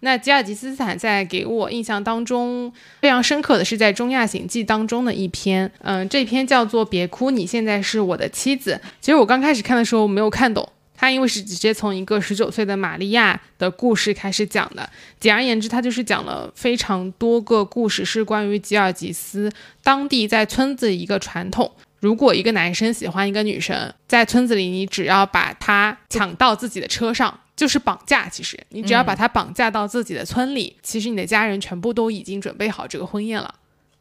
[0.02, 8.80] 那吉尔吉斯斯坦在给我印象当中非常深刻的是在《中亚行记》当中的一篇，嗯，这篇叫做《别哭，你现在是我的妻子》。
[9.00, 14.88] 其实我刚开始看的时候没有看懂，他因为是直接从一个十九岁的玛利亚的故事开始讲的。
[15.18, 19.50] 简而言之，他就是讲了非常多个故事，是关于吉尔吉斯
[19.82, 21.72] 当地在村子一个传统。
[22.00, 28.26] 如果一个男生喜欢一个女生，在村子里，你只要把她抢到自己的车上，就是绑架。
[28.28, 33.54] 其实你只要把她绑架到自己的村里，其实你的家人全部都已经准备好这个婚宴了，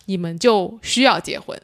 [0.05, 1.61] 你们就需要结婚，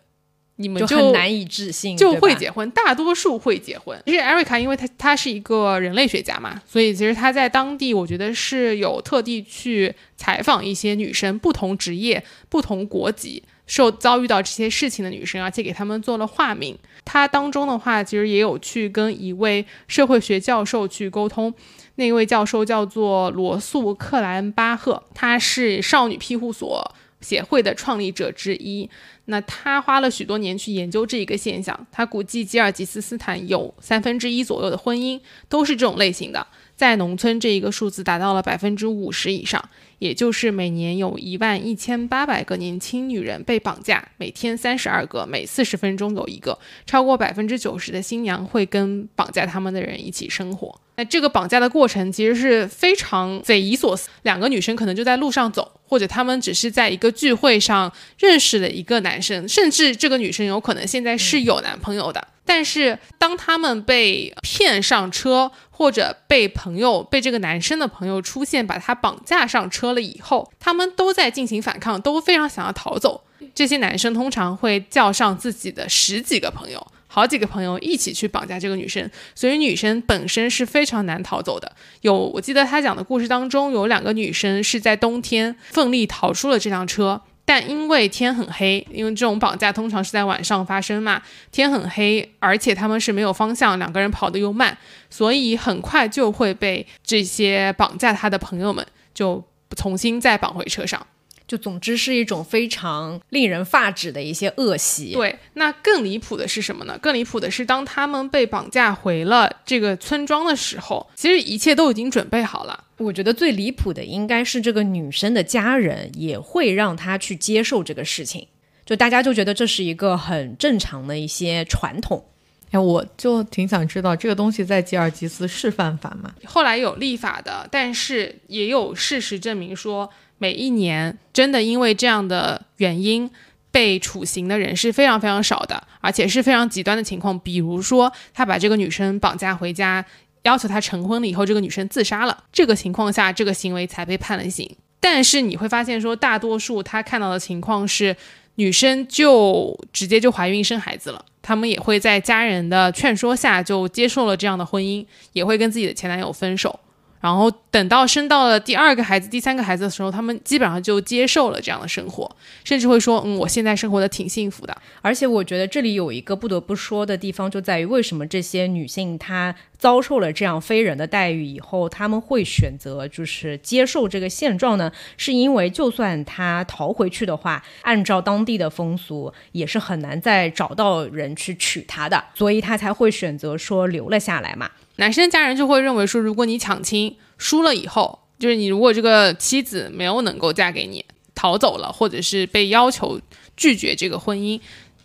[0.57, 3.97] 你们就很难以置信，就会结婚，大多数会结婚。
[4.05, 13.41] 其实艾瑞卡，因为她她是一个人类学家嘛，所以其实她在当地，我觉得是有特地去采访一些女生，不同职业、不同国籍。
[13.67, 16.77] 受遭遇到这些事情的女生，而且给他们做了化名。
[17.03, 21.53] 他当中的话，其实也有去跟一位社会学教授去沟通。
[21.95, 28.89] 那位教授叫做罗素·克莱恩巴赫，他是少女庇护所协会的创立者之一。
[29.25, 31.87] 那他花了许多年去研究这一个现象。
[31.91, 39.63] 他估计吉尔吉斯斯坦有三分之一左右的婚姻都是这种类型的，在农村这一个数字达到了百分之五十以上。
[39.99, 50.79] 也就是每年有一万一千八百个年轻女人被绑架，每天三十二个，每四十分钟有一个，超过百分之九十的新娘会跟绑架他们的人一起生活。
[50.97, 54.09] 那这个绑架的过程其实是非常匪夷所思。
[54.23, 62.25] 两个女生可能就在路上走，或者她们只是在一个聚会上认识了一个男生，甚至这个女生有可能现在是有男朋友的。
[62.45, 73.23] 但是当他们被骗上车，或者被朋友、被这个男生的朋友出现，把他绑架上车了以后，他们都在进行反抗，都非常想要逃走。
[73.53, 81.75] 这些男生通常会叫上自己的十几个朋友、好几个朋友一起去绑架这个女生，所以女生本身是非常难逃走的。
[82.01, 87.21] 有，我记得他讲的故事当中，有两个女生是在冬天奋力逃出了这辆车。
[87.45, 94.77] 但因为天很黑，因为这种绑架通常是在晚上发生嘛，天很黑，而且他们是没有方向，两个人跑得又慢，
[95.09, 99.43] 所以很快就会被这些绑架他的朋友们就
[99.77, 101.05] 重新再绑回车上。
[101.47, 105.13] 就总之是一种非常令人发指的一些恶习。
[105.13, 106.97] 对，那更离谱的是什么呢？
[106.97, 112.84] 更离谱的是，当他们被绑架回了这个村庄的时候，其实一切都已经准备好了。
[112.97, 118.47] 我觉得最离谱的应该是这个女生的家人也会让她去接受这个事情，
[118.85, 122.23] 就大家就觉得这是一个很正常的一些传统。
[122.71, 126.33] 哎，我就挺想知道这个东西在吉尔吉斯是犯法吗？
[126.45, 130.09] 后来有立法的，但是也有事实证明说。
[130.37, 133.31] 每一年真的因为这样的原因
[133.71, 137.39] 被处刑的人是非常非常少的，而且是非常极端的情况。
[137.39, 140.05] 比如说，他把这个女生绑架回家，
[140.45, 144.69] 要求他成婚了以后，这个女生自杀了，这个情况下，这个行为才被判了刑。
[144.99, 148.15] 但是你会发现，说大多数他看到的情况是，
[148.55, 156.79] 女生就直接就怀孕生孩子了，他们也会在家人的劝说下就接受了这样的婚姻，也会跟自己的前男友分手。
[157.25, 174.91] 然后等到生到了第二个孩子、第三个孩子的时候，他们基本上就接受了这样的生活，甚至会说：“嗯，我现在生活的挺幸福的。”而且我觉得这里有一个不得不说的地方，就在于为什么这些女性她遭受了这样非人的待遇以后，她们会选择就是接受这个现状呢？
[175.17, 184.69] 是因为就算她逃回去的话，按照当地的风俗，也是很难再找到人去娶她的，所以她才会选择说留了下来嘛。
[184.97, 193.19] 男生的家人就会认为说，如果你抢亲输了以后，就是你如果这个妻子没有能够嫁给你，逃走了，或者是被要求
[193.57, 194.59] 拒绝这个婚姻，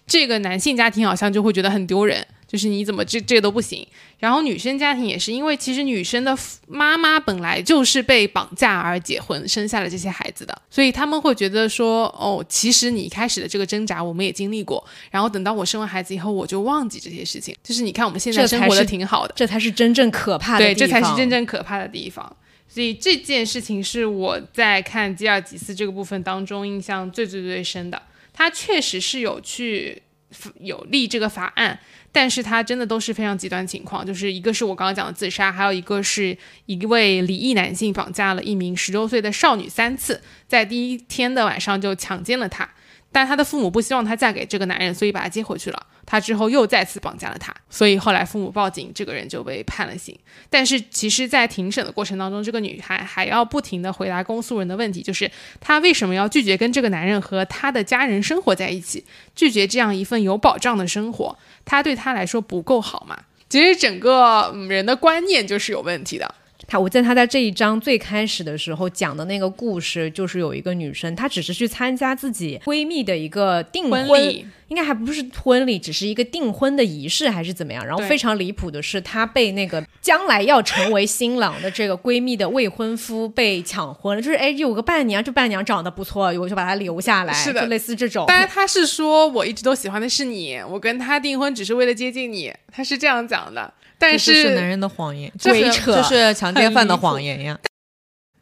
[0.07, 2.26] 这个男性家庭好像就会觉得很丢人。
[2.51, 3.86] 就是你怎么这这都不行，
[4.18, 6.36] 然后女生家庭也是，因为其实女生的
[6.66, 17.55] 妈妈本来就是被绑架而结婚生下了这些孩子的，所以他们会觉得说，哦，其实你一开始的这个挣扎我们也经历过，然后等到我生完孩子以后，我就忘记这些事情。
[17.62, 22.36] 就是你看我们现在生活的挺好的，这才是真正可怕的，对，这才是真正可怕的地方。
[22.66, 28.03] 所以这件事情是我在看吉尔吉斯这个部分当中印象最最最深的。
[28.32, 30.03] 他确实是有去
[30.61, 31.78] 有立这个法案。
[32.12, 36.36] 但是他真的都是非常极端情况，就是一个是我刚刚讲的自杀，还有一个是
[36.66, 42.68] 一位离异男性绑架了一名十周岁的少女三次，在第一天的晚上就强奸了她。
[43.12, 45.86] 但她的父母不希望她嫁给这个男人，所以把她接回去了。
[46.06, 50.18] 她之后又再次绑架了她，所以后来父母报警，这个人就被判了刑。
[50.48, 55.30] 但是其实，在庭审的过程当中，这个女孩还要不停的回答公诉人的问题，就是
[55.61, 59.04] 她为什么要拒绝跟这个男人和他的家人生活在一起，
[59.36, 63.16] 拒绝这样一份有保障的生活，她对她来说不够好吗？
[63.48, 66.34] 其实整个人的观念就是有问题的。
[66.70, 77.84] 他我在他在这一章最开始的时候讲的那个故事，就是有一个女生，她只是去参加自己闺蜜的一个订婚礼，应该还不是婚礼，只是一个订婚的仪式还是怎么样。
[77.84, 84.22] 然后非常离谱的是，她被那个将来要成为新郎的这个闺蜜的未婚夫被抢婚了。
[84.22, 88.26] 就是哎，有个伴娘，这伴娘长得不错，我就把她留下来，是的，类似这种。
[88.28, 93.74] 但是她是说，我一直都喜欢的是你，我跟他订婚只是为了接近你，她是这样讲的。
[94.01, 97.57] 但是男人的谎言，鬼扯，就是强奸犯的谎言呀。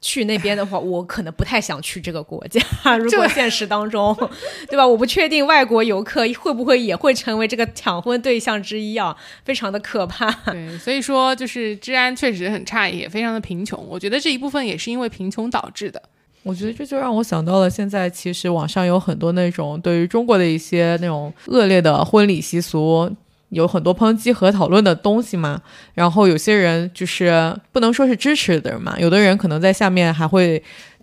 [0.01, 2.61] 去那边的话，我可能不太想去这个国家。
[2.99, 4.17] 如果现实当中，
[4.69, 4.87] 对吧？
[4.87, 10.31] 我不确定外国游客会不会也会成为这个抢婚对象之一啊，非常的可怕。
[10.53, 13.85] 对，所以说就是治安确实很差，也非常的贫穷。
[13.89, 16.01] 我觉得这一部分也是因为贫穷导致的。
[16.45, 23.13] 我觉得这就让我想到了，现在其实网上有很多那种对于中国的一些那种恶劣的婚礼习俗。
[23.51, 25.61] 有很多抨击和讨论的东西嘛，
[25.95, 30.63] 然后有些人就是不能说是支持的人嘛，有的人可能在下面还会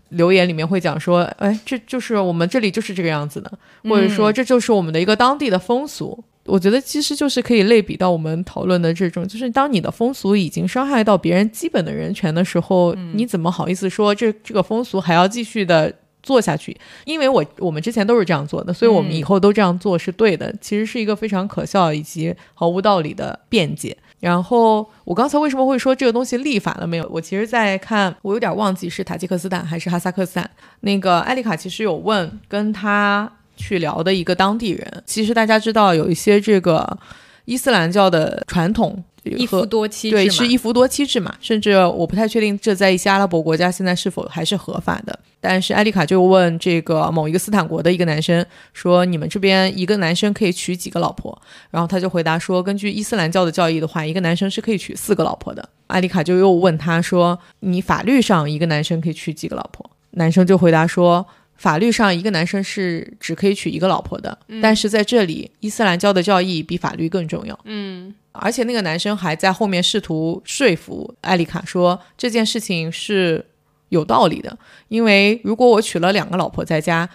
[0.10, 3.52] 留言里面会讲说，哎，这就是我们这里就是这个样子的，
[3.84, 6.24] 或者说这就是我们的一个当地的风俗。
[6.46, 15.92] 我觉得其实就是可以类比到我们讨论的这种，就是当你的风俗已经伤害到别人基本的人权的时候，你怎么好意思说这这个风俗还要继续的？
[16.26, 20.54] 做下去，因为我我们之前都是这样做的，所以我们以后都这样做是对的。
[20.60, 23.96] 其实是一个非常可笑以及毫无道理的辩解。
[24.20, 27.08] 然后我刚才为什么会说这个东西立法了没有？
[27.12, 30.50] 我其实在看，我有点忘记是塔吉克斯坦还是哈萨克斯坦。
[30.80, 36.98] 那个艾丽卡其实有问跟他去聊的一个当地人，其实大家知道有一些这个
[37.46, 39.04] 伊斯兰教的传统。
[39.32, 41.34] 一夫多妻对，是一夫多妻制嘛？
[41.42, 45.18] 甚至我不太确定这在一些阿拉伯国家现在是否还是合法的。
[45.42, 61.24] 但是艾丽卡就问这个某一个斯坦国的一个男生说：“你们这边一个男生可以娶几个老婆？”然后他就回答说：“根据伊斯兰教的教义的话，一个男生是可以娶四个老婆的。”艾丽卡就又问他说：“你法律上一个男生可以娶几个老婆？”男生就回答说
[61.56, 68.14] ：“法律上一个男生是只可以娶一个老婆的，但是在这里伊斯兰教的教义比法律更重要。”嗯。
[68.38, 73.46] 而且那个男生还在后面试图说服艾丽卡说这件事情是
[73.88, 74.58] 有道理的，
[74.90, 77.10] 因为如果我娶了两个老婆在家，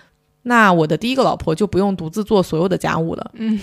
[0.44, 3.30] 那我的第一个老婆就不用独自做所有的家务了。
[3.34, 3.60] 嗯。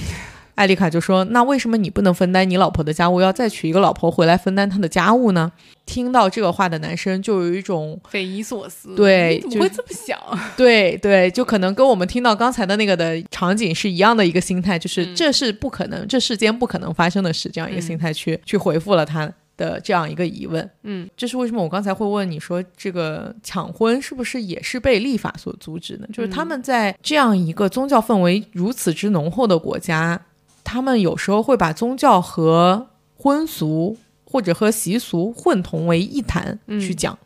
[0.57, 5.51] 艾丽卡就说：“那为什么你不能分担你老婆的家务，要再娶一个老婆回来分担她的家务呢？”
[5.85, 10.19] 听到这个话的男生就有一种 匪夷所思，对，怎么会这么想？
[10.57, 20.67] 对对，就可能跟我们听到刚才的那个的场景是一样的一个心态，就是这是不可能，这世间不可能发生的事，这样一个心态去去回复了他的这样一个疑问。
[20.81, 26.07] 嗯，这是为什么我刚才会问你说这个抢婚是不是也是被立法所阻止呢？
[26.11, 30.19] 就是他们在这样一个宗教氛围如此之浓厚的国家。
[30.67, 37.17] 他们有时候会把宗教和婚俗或者和习俗混同为一谈去讲。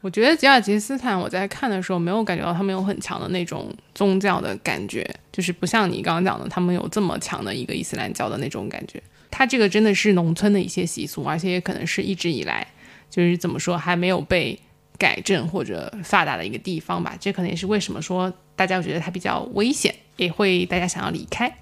[0.00, 9.00] 我觉得吉尔吉斯斯坦，我在看的时候没有感觉到他们有很强的那种宗教的感觉，就是不像你刚刚讲的，他们有这么强的一个伊斯兰教的那种感觉。
[9.30, 12.66] 他这个真的是农村的一些习俗，而且也可能是一直以来
[13.08, 14.58] 就是怎么说还没有被
[14.98, 17.16] 改正或者发达的一个地方吧。
[17.20, 21.52] 这可能也是为什么说大家觉得它比较危险，也会大家想要离开。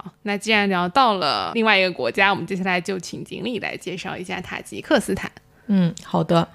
[0.00, 5.30] 好，那既然聊到了另外一个国家，我们接下来就请锦鲤来介绍一下塔吉克斯坦。
[5.66, 6.48] 嗯，好的。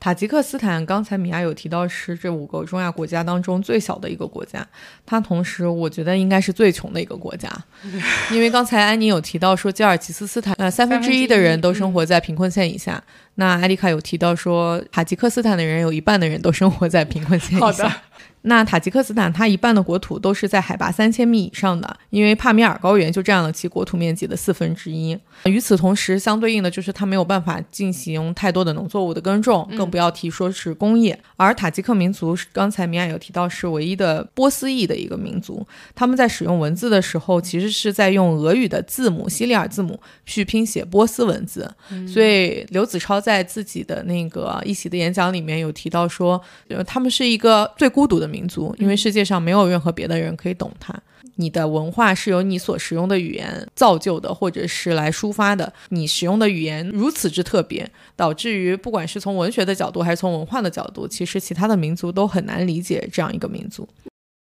[0.00, 4.66] 塔吉克斯坦，刚才米娅有提到是这五个中亚国家当中最小的一个国家，
[5.04, 7.50] 它同时我觉得应该是最穷的一个国家，
[8.32, 13.02] 因为刚才安妮有提到说吉尔吉斯斯坦，呃，三分之一的人都生活在贫困线以下。
[13.34, 18.02] 那艾丽卡有提到说塔吉克斯坦的人有一半的人都生活在贫困线以下。
[18.48, 25.18] 那塔吉克斯坦它一半的国土都是在海拔三千米以上的，因为帕米尔高原就占了其国土面积的四分之一。
[25.44, 31.18] 与此同时，相对应的就是它没有办法进行太多的农作物的耕种，更不要提说是工业。
[31.36, 41.68] 而塔吉克民族，刚才米娅有提到是唯一的波斯裔的一个民族，他们在使用文字的时候，其实是在用俄语的字母西里尔字母去拼写波斯文字。
[42.06, 50.92] 所以刘子超在自己的那个一席的演讲里面有提到说，呃，他们是一个最孤独的民族，因为世界上没有任何别的人可以懂它。
[51.38, 55.70] 你的文化是由你所使用的语言造就的，或者是来抒发的。
[55.90, 63.86] 你使用的语言如此之特别，导致于不管是从文学的角度还是从文化的角度，其实其他的民族都很难理解这样一个民族。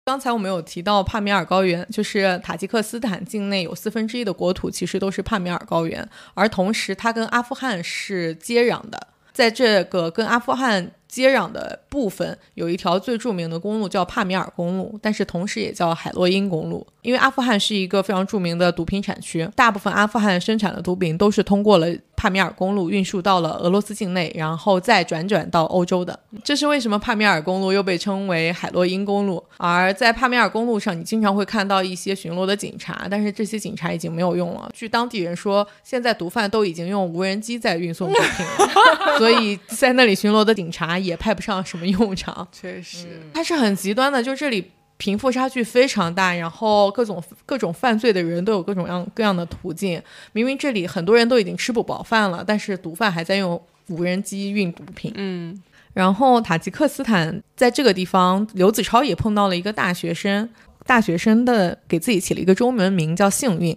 [0.05, 10.91] 刚才我们有提到帕米尔高原，就是塔吉克斯坦境内有四分之一的国土其实都是帕米尔高原，而同时它跟阿富汗是接壤的，在这个跟阿富汗。
[11.09, 16.85] 接壤的部分有一条最著名的公路叫帕米尔公路，但是同时也叫海洛因公路。
[17.01, 26.19] 因为阿富汗是一个非常著名的毒品产区，大部分阿富汗生产的毒品都是通过了帕米尔公路运输到了俄罗斯境内，然后再转转到欧洲的。
[26.43, 29.41] 这是为什么帕米尔公路又被称为海洛因公路？
[29.57, 34.69] 而在帕米尔公路上，你经常会看到一些巡逻的警察，但是这些警察已经没有用了。
[34.73, 42.45] 据当地人说，现在毒贩都已经用无人机在运送毒品了， 所以在那里巡逻的警察也派不上什么用场。
[42.51, 44.71] 确实，它是很极端的，就这里。
[44.99, 49.99] 贫富差距非常大，然后各种各种犯罪的人都有各种样各样的途径。
[50.33, 55.13] 明明这里很多人都已经吃不饱饭了，但是毒贩还在用无人机运毒品。
[55.15, 55.57] 嗯，
[55.93, 60.49] 然后塔吉克斯坦在这个地方，刘子超也碰到了一个大学生，
[60.85, 63.75] 大学生的给自己起了一个中文名叫幸运。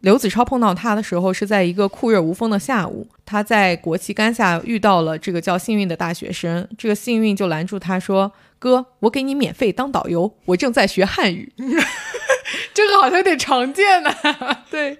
[0.00, 8.32] 刘子超碰到他的时候是在一个酷热无风的下午，他在国旗杆下遇到了这个叫幸运的大学生，这个幸运就拦住他说。
[8.60, 11.52] 哥，我给你免费当导游，我正在学汉语。
[12.74, 14.12] 这个好像有点常见呢。
[14.68, 14.98] 对，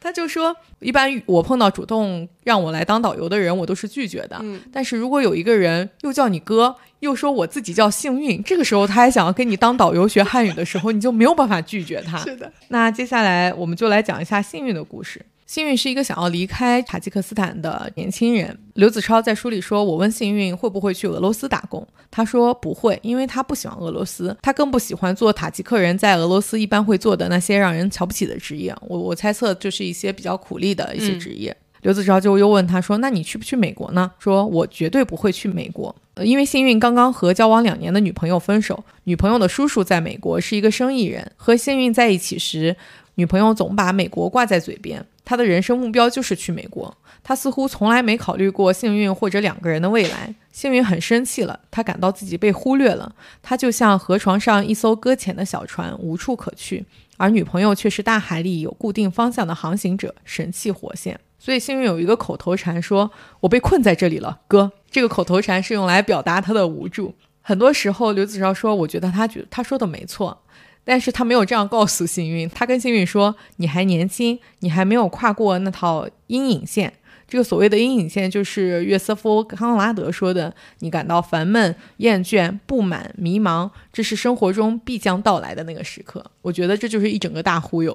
[0.00, 4.38] 他就说，一般我碰到主动让我来当导游的人，我都是拒绝的。
[4.40, 12.18] 嗯，但是如果有一个人又叫你哥，又说我自己叫幸运，这个时候他还想要跟你当导游学汉语的时候，你就没有办法拒绝他。
[12.18, 12.50] 是的。
[12.68, 15.24] 那接下来我们就来讲一下幸运的故事。
[15.46, 18.58] 幸运是一个想要离开塔吉克斯坦的年轻人。
[18.72, 28.74] 刘子超在书里说：“我问幸运会不会去俄罗斯打工，他说不会，因为他不喜欢俄罗斯，他更不喜欢做塔吉克人在俄罗斯一般会做的那些让人瞧不起的职业。
[28.80, 42.76] 我我猜测就是一些比较苦力的一些职业。”刘子超就又问他说：“那你去不去美国呢？”说：“我绝对不会去美国，因为幸运刚刚和交往两年的女朋友分手，女朋友的叔叔在美国是一个生意人，和幸运在一起时，
[43.16, 50.34] 女朋友总把美国挂在嘴边。”他的人生目标就是去美国，他似乎从来没考虑过幸运或者两个人的未来。
[50.52, 53.10] 幸运很生气了，他感到自己被忽略了。
[53.42, 56.84] 他就像河床上一艘搁浅的小船，无处可去，
[57.16, 61.18] 而女朋友却是大海里有固定方向的航行者，神气活现。
[61.44, 64.72] 所以幸运有一个口头禅，说我被困在这里了，哥。
[64.90, 67.14] 这个口头禅是用来表达他的无助。
[67.42, 70.42] 很多时候，刘子超说，我觉得他觉得他说的没错。
[70.84, 76.90] 但是他没有这样告诉幸运，他跟幸运说：“你还年轻，你还没有跨过那套阴影线。
[77.28, 86.24] 这个所谓的阴影线，就是约瑟夫·康拉德说的：你感到烦闷、厌倦、不满、迷茫，这是生活中必将到来的那个时刻。
[86.40, 87.94] 我觉得这就是一整个大忽悠。”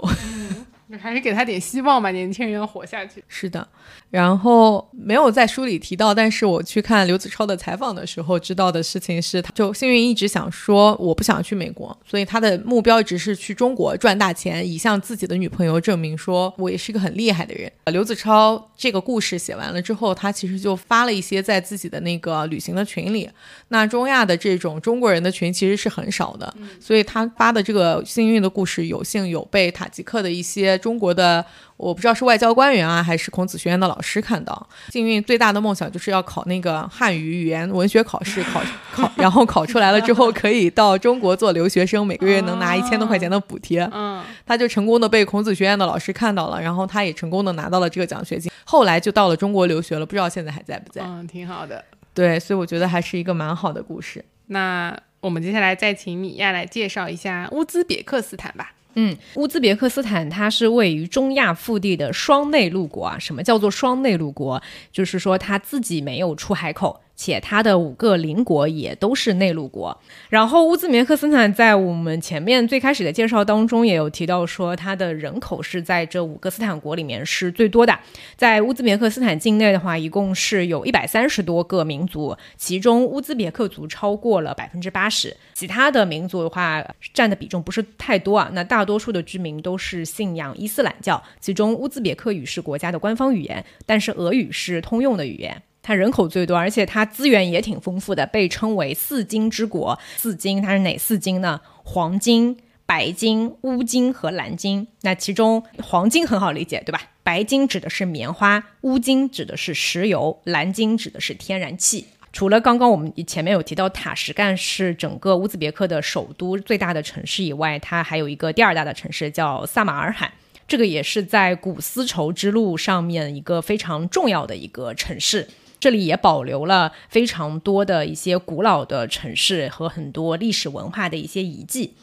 [0.97, 3.23] 还是给他点希望吧，年轻人要活下去。
[3.27, 3.67] 是的，
[4.09, 17.71] 然后没有在书里提到，但是我去看刘子超的采访的时候知道的事情是，他就幸运一直想说我不想去美国，所以他的目标一直是去中国赚大钱，以向自己的女朋友证明说我也是一个很厉害的人。
[17.91, 23.29] 刘子超这个故事写完了之后，他其实就发了一些在自己的那个旅行的群里。
[23.67, 30.79] 那中亚的这种中国人的群其实是很少的，所以他发的这个幸运的故事有幸有被塔吉克的一些。
[30.79, 31.45] 中国的，
[31.79, 34.67] 我不知道是外交官员啊，还是孔子学院的老师看到。
[34.89, 38.61] 幸运最大的梦想就是要考那个汉语语言文学考试，考
[38.91, 43.89] 考，然后考出来了之后可以到中国做留学生，每个月能拿一千多块钱的补贴。
[43.93, 48.51] 嗯，他就成功的被孔子学院的老师看到了，然后他也成功的拿到了这个奖学金。
[48.65, 51.01] 后来就到了中国留学了，不知道现在还在不在。
[51.05, 51.81] 嗯，挺好的。
[52.13, 54.25] 对，所以我觉得还是一个蛮好的故事。
[54.47, 58.73] 那我们接下来再请米娅来介绍一下乌兹别克斯坦吧。
[58.95, 63.17] 嗯，乌兹别克斯坦它是位于中亚腹地的双内陆国啊。
[63.19, 64.61] 什么叫做双内陆国？
[64.91, 67.01] 就是说它自己没有出海口。
[67.21, 69.99] 且它的五个邻国也都是内陆国。
[70.29, 77.99] 然后乌兹别克斯坦在我们前面最开始的介绍当中也有提到说，它的人口是在这五个斯坦国里面是最多的。
[78.37, 86.81] 在乌兹别克斯坦境内的话，一共是有一百三十多个民族，其中乌兹别克族超过了百分之八十，其他的民族的话
[87.13, 88.49] 占的比重不是太多啊。
[88.53, 95.61] 那大多数的居民都是信仰伊斯兰教，其中乌兹别克语是国家的官方语言，但是俄语是通用的语言。
[95.81, 99.97] 它人口最多，而且它资源也挺丰富的，被称为四金之国。
[100.17, 101.59] 四金它是哪四金呢？
[101.83, 104.87] 黄金、白金、乌金和蓝金。
[105.01, 107.01] 那其中黄金很好理解，对吧？
[107.23, 112.05] 白金指的是棉花，乌金指的是石油，蓝金指的是天然气。
[112.31, 120.31] 除了刚刚我们前面有提到塔什干是整个乌兹别克的首都最大的城市以外，它还有一个第二大的城市叫萨马尔罕，
[120.67, 125.47] 这个也是在古丝绸之路上面一个非常重要的一个城市。
[125.79, 131.93] 这里也保留了非常多的一些古老的城市和很多历史文化的一些遗迹。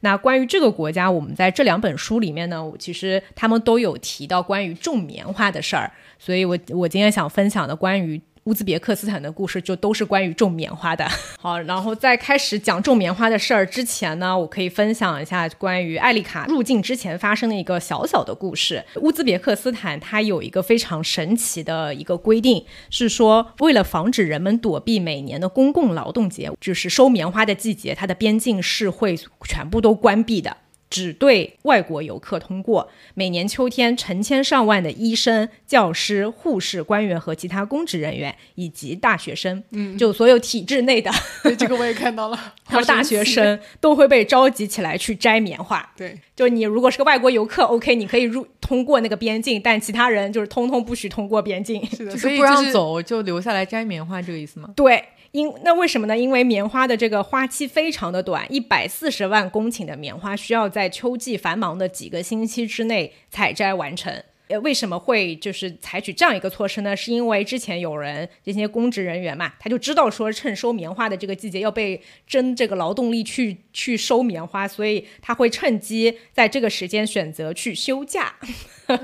[0.00, 8.20] 那关于这个国家，我们在这两本书里面呢，其实他们都有提到关于种棉花的事儿，所以我我今天想分享的关于。
[8.50, 11.08] 乌兹别克斯坦的故事就都是关于种棉花的。
[11.38, 18.84] 好，然后在开始讲种棉花的事儿之前呢，我可以分享一下关于艾丽卡入境之前发生的一个小小的故事。
[19.02, 30.56] 乌兹别克斯坦它有一个非常神奇的一个规定，是说为了防止人们躲避每年的公共劳动节，就是收棉花的季节，它的边境是会全部都关闭的。
[30.90, 32.90] 只对外国游客通过。
[33.14, 41.10] 每年秋天，成千上万的医生、教师、护士、官员和其他公职人员，以及大学生，嗯，就所有体制内的，
[41.56, 42.36] 这个我也看到了，
[42.66, 45.88] 还有大学生都会被召集起来去摘棉花。
[45.96, 54.70] 对，就你如果是个外国游客，OK，你可以入通过那个边境，但其他人就是通通不许通过边境，是的，就是不让走，就留下来摘棉花，这个意思吗？
[54.74, 55.04] 对。
[55.32, 56.18] 因那为什么呢？
[56.18, 64.22] 因为棉花的这个花期非常的短，一百四十万公顷的棉花需要在秋季繁忙的几个星期之内采摘完成。
[64.48, 66.96] 呃，为什么会就是采取这样一个措施呢？
[66.96, 78.34] 是因为之前有人这些公职人员嘛，他就知道说趁收棉花的这个季节要被征这个劳动力去去收棉花，所以他会趁机在这个时间选择去休假。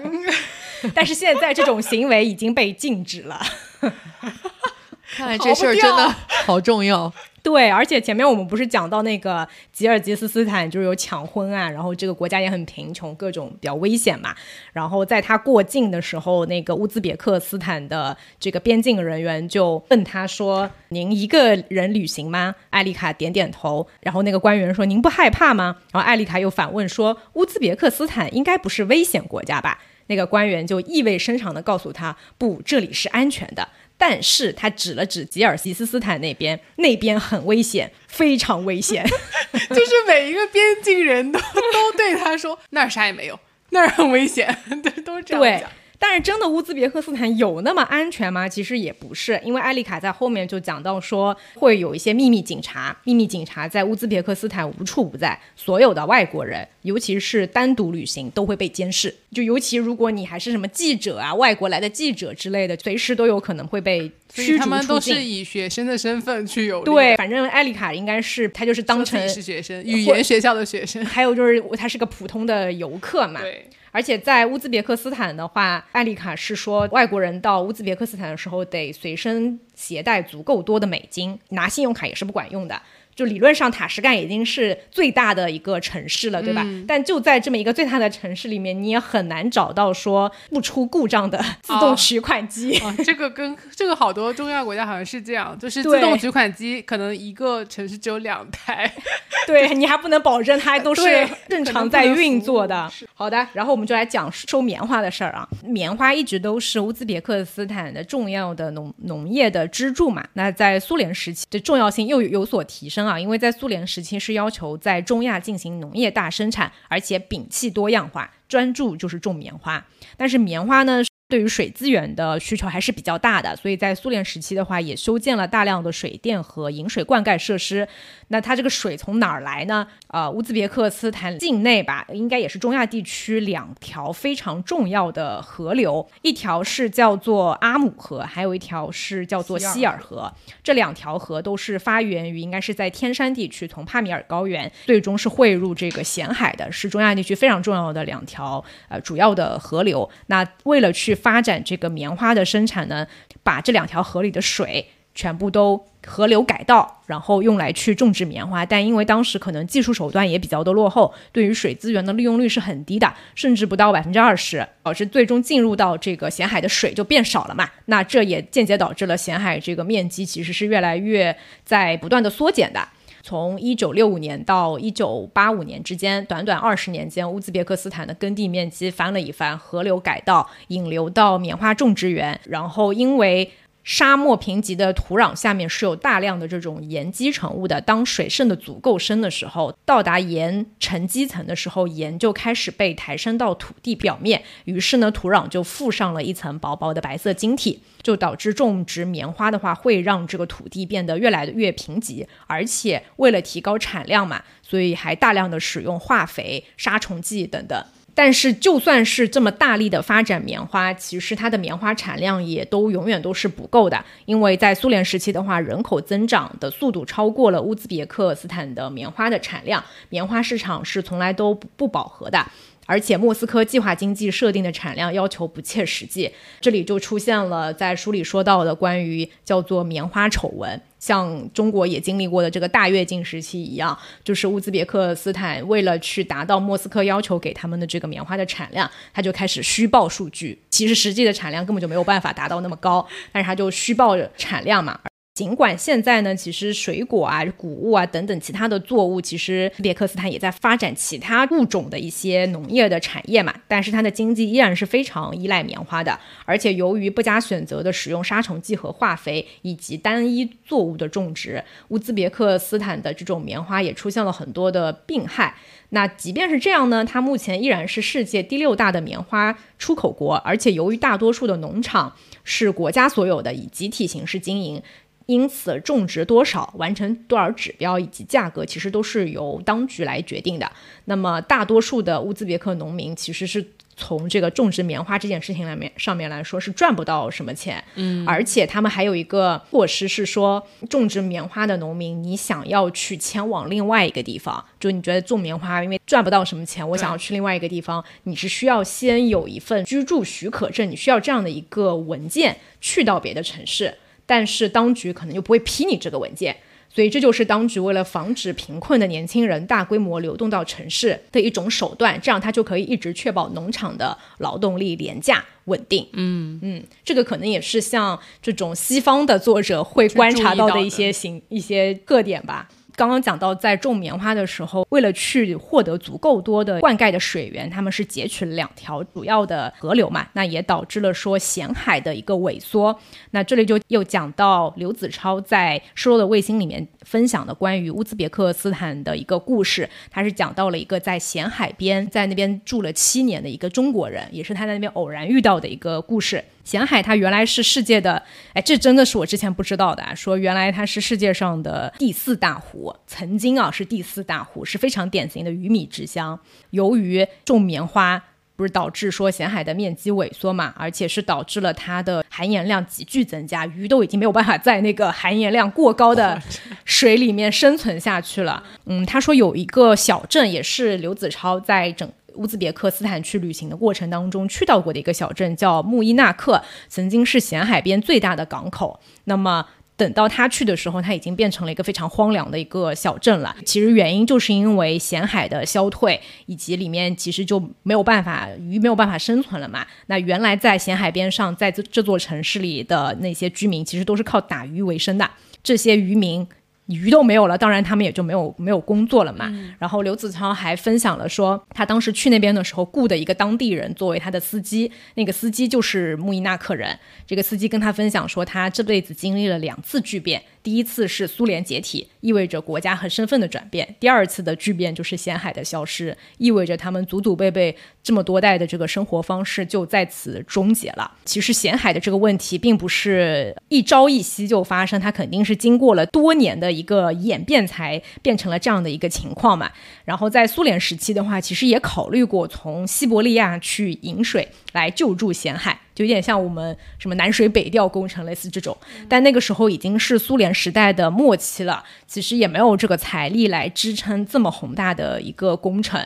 [0.93, 3.41] 但是现在这种行为已经被禁止了。
[5.15, 6.09] 看来这事儿真的
[6.47, 7.13] 好重要。
[7.43, 14.35] 对，而且前面我们不是讲到那个吉尔吉斯斯坦就是有抢婚案，然后这个国家也很贫穷，各种比较危险嘛。
[14.73, 23.87] 然后在他过境的时候，那个乌兹别克斯坦的这个边境人员就问他说：“您一个人旅行吗？”艾丽卡点点头。
[24.01, 29.79] 然后那个官员说：“您不害怕吗？”然后艾丽卡又反问说：“乌兹别克斯坦应该不是危险国家吧？”
[30.09, 33.69] 那个官员就意味深长地告诉他：“不，这里是安全的。”
[33.99, 39.05] 但是他指了指吉尔吉斯斯坦那边，那边很危险，非常危险。
[39.71, 43.39] 就是每一个边境人都都对他说：“那儿啥也没有，
[43.71, 44.57] 那儿很危险。
[44.83, 45.71] ”对，都这样讲。
[45.99, 48.49] 但是真的乌兹别克斯坦有那么安全吗？
[48.49, 59.15] 其实也不是，因为艾丽卡在后面就讲到说，会有一些秘密警察，秘密警察在乌兹别克斯坦无处不在，所有的外国人，尤其是单独旅行，都会被监视。
[59.33, 73.41] 就尤其如果你还是什么记者啊，外国来的记者之类的，随时都有可能会被驱逐他们都是以学生的身份去游对，反正艾丽卡应该是她就是当成是学生，语言学校的学生，还有就是她是个普通的游客嘛。
[73.41, 73.67] 对。
[73.97, 82.79] 而且在乌兹别克斯坦的话，艾丽卡是说，外国人到乌兹别克斯坦的时候得随身携带足够多的美金，拿信用卡也是不管用的。
[83.17, 86.64] 就理论上，塔什干已经是最大的一个城市了，对吧？
[86.87, 92.79] 但就在这么一个最大的城市里面，你也很难找到说不出故障的自动取款机。
[93.03, 98.93] 这个跟这个好多中亚国家好像是这样，就是自动取款机可能一个城市只有两台，
[99.49, 101.03] 对你还不能保证它都是
[101.49, 102.93] 正常在运作的。
[103.14, 105.49] 好的，然后我们就来讲收棉花的事儿啊。
[105.64, 110.23] 棉花一直都是乌兹别克斯坦的重要的农农业的支柱嘛。
[110.35, 113.06] 那在苏联时期的重要性又有所提升。
[113.07, 119.87] 啊，因为在苏联时期是要求在中亚进行农业大生产，而且摒弃多样化，专注就是种棉花。
[120.17, 121.03] 但是棉花呢？
[121.29, 127.89] 对于水资源的需求还是比较大的，所以在苏联时期的话，也修建了大量的水电和饮水灌溉设施。
[128.29, 129.87] 那它这个水从哪儿来呢？
[130.09, 140.33] 呃，乌兹别克斯坦境内吧，应该也是中亚地区两条非常重要的河流，一条是叫做阿姆河，还有一条是叫做希尔河。
[140.62, 150.09] 这两条河都是发源于应该是在天山地区，从帕米尔高原，最终是汇入这个咸海的，是中亚地区非常重要的两条呃主要的河流。
[150.29, 153.07] 那为了去发展这个棉花的生产呢，
[153.43, 158.64] 把这两条河里的水全部都河流改道，然后用来去种植棉花。
[158.64, 167.69] 但因为当时可能技术手段也比较的落后，对于水资源的利用率是很低的，甚至不到百分之二十，导致最终进入到这个咸海的水就变少了嘛。
[167.87, 172.87] 那这也间接导致了咸海这个面积其实是越来越在不断的缩减的。
[173.27, 183.51] 从一九六五年到一九八五年之间，短短二十年间，乌兹别克斯坦的耕地面积翻了一番，河流改道引流到棉花种植园，然后因为。
[183.87, 187.80] 沙漠贫瘠的土壤下面是有大量的这种盐基成物的。
[187.80, 207.80] 当水渗的足够深的时候，到达盐沉积层的时候，盐就开始被抬升到土地表面，于是呢，土壤就附上了一层薄薄的白色晶体，就导致种植棉花的话，会让这个土地变得越来越贫瘠，而且为了提高产量嘛，所以还大量的使用化肥、杀虫剂等等。
[208.19, 214.03] 但是，就算是这么大力的发展棉花，其实它的棉花产量也都永远都是不够的。
[214.25, 222.47] 因为在苏联时期的话，人口增长的速度超过了乌兹别克斯坦的棉花的产量，棉花市场是从来都不饱和的。
[222.89, 244.99] 而且莫斯科计划经济设定的产量要求不切实际，这里就出现了在书里说到的关于叫做棉花丑闻，像中国也经历过的这个大跃进时期一样，就是乌兹别克斯坦为了去达到莫斯科要求给他们的这个棉花的产量，他就开始虚报数据，其实实际的产量根本就没有办法达到那么高，但是他就虚报产量嘛。
[245.37, 256.18] 尽管现在呢，其实水果啊、谷物啊等等其他的作物，其实别克斯坦也在发展其他物种的一些农业的产业嘛，但是它的经济依然是非常依赖棉花的。
[256.47, 265.55] 而且由于不加选择的使用杀虫剂和化肥，以及单一作物的种植，乌兹别克斯坦的这种棉花也出现了很多的病害。
[265.91, 274.82] 那即便是这样呢，它目前依然是世界第六大的棉花出口国，而且由于大多数的农场是国家所有的，以集体形式经营。
[275.27, 280.70] 因此，种植多少、完成多少指标以及价格，其实都是由当局来决定的。
[281.07, 283.66] 那么，大多数的乌兹别克农民其实是
[283.97, 287.83] 从这个种植棉花这件事情来面上面来说是赚不到什么钱。
[287.97, 303.93] 嗯，而且他们还有一个措施是说，种植棉花的农民，你想要去迁往另外一个地方，就你觉得种棉花因为赚不到什么钱，我想要去另外一个地方，你是需要先有一份居住许可证，你需要这样的一个文件去到别的城市。
[304.27, 306.57] 但是当局可能就不会批你这个文件，
[306.89, 316.07] 所以这就是当局为了防止贫困的年轻人大规模流动到城市的一种手段，这样他就可以一直确保农场的劳动力廉价稳定。
[316.12, 322.68] 嗯嗯，这个可能也是像这种西方的作者会观察到的一些行一些特点吧。
[322.97, 332.99] 刚刚讲到，在种棉花的时候，为了去获得足够多的灌溉的水源，他们是截取了两条主要的河流嘛，那也导致了说咸海的一个萎缩。
[333.33, 346.43] 那这里就又讲到刘子超在《失落的卫星》里面分享的关于乌兹别克斯坦的一个故事，他是讲到了一个在咸海边，在那边住了七年的一个中国人，也是他在那边偶然遇到的一个故事。
[346.67, 348.21] 咸海它原来是世界的，
[348.53, 350.05] 哎，这真的是我之前不知道的。
[350.17, 356.37] 说原来它是世界上的第四大湖，曾经啊是第四大湖，是非常典型的鱼米之乡。
[356.71, 358.21] 由于种棉花，
[358.57, 366.43] 不是导致说咸海的面积萎缩嘛，而且是导致了它的含盐量急剧增加，鱼都已经没有办法在那个含盐量过高的
[366.85, 368.61] 水里面生存下去了。
[368.87, 372.11] 嗯，他说有一个小镇，也是刘子超在整。
[372.37, 379.01] 乌兹别克斯坦去旅行的过程当中，去到过的一个小镇叫穆伊纳克，曾经是咸海边最大的港口。
[379.24, 379.66] 那么
[379.97, 383.57] 等到他去的时候，它已经变成了一个非常荒凉的一个小镇了。
[383.64, 389.87] 其实原因就是因为咸海的消退，以及里面其实就没有办法鱼没有办法生存了嘛。
[390.09, 395.30] 那原来在咸海边上，在这这座城市里的那些居民，其实都是靠打鱼为生的。
[395.62, 396.47] 这些渔民。
[396.87, 399.53] 鱼都没有了，当然他们也就没有没有工作了嘛。
[399.78, 406.99] 然后刘子超还分享了说，他当时去那边的时候雇的一个当地人作为他的司机，那个司机就是穆伊纳克人。
[407.26, 410.43] 这个司机跟他分享说，他这辈子经历了两次巨变。
[410.67, 421.09] 第一次是苏联解体，意味着国家和身份的转变；第二次的巨变就是咸海的消失，意味着他们祖祖辈辈这么多代的这个生活方式就在此终结了。
[421.25, 429.71] 其实咸海的这个问题并不是一朝一夕就发生，它肯定是经过了多年的一个演变才变成了这样的一个情况嘛。
[430.05, 435.79] 然后在苏联时期的话，其实也考虑过从西伯利亚去引水来救助咸海。
[435.97, 438.77] 就有点像我们什么南水北调工程类似这种，
[439.09, 445.99] 但那个时候已经是苏联时代的末期了，其实也没有这个财力来支撑这么宏大的一个工程，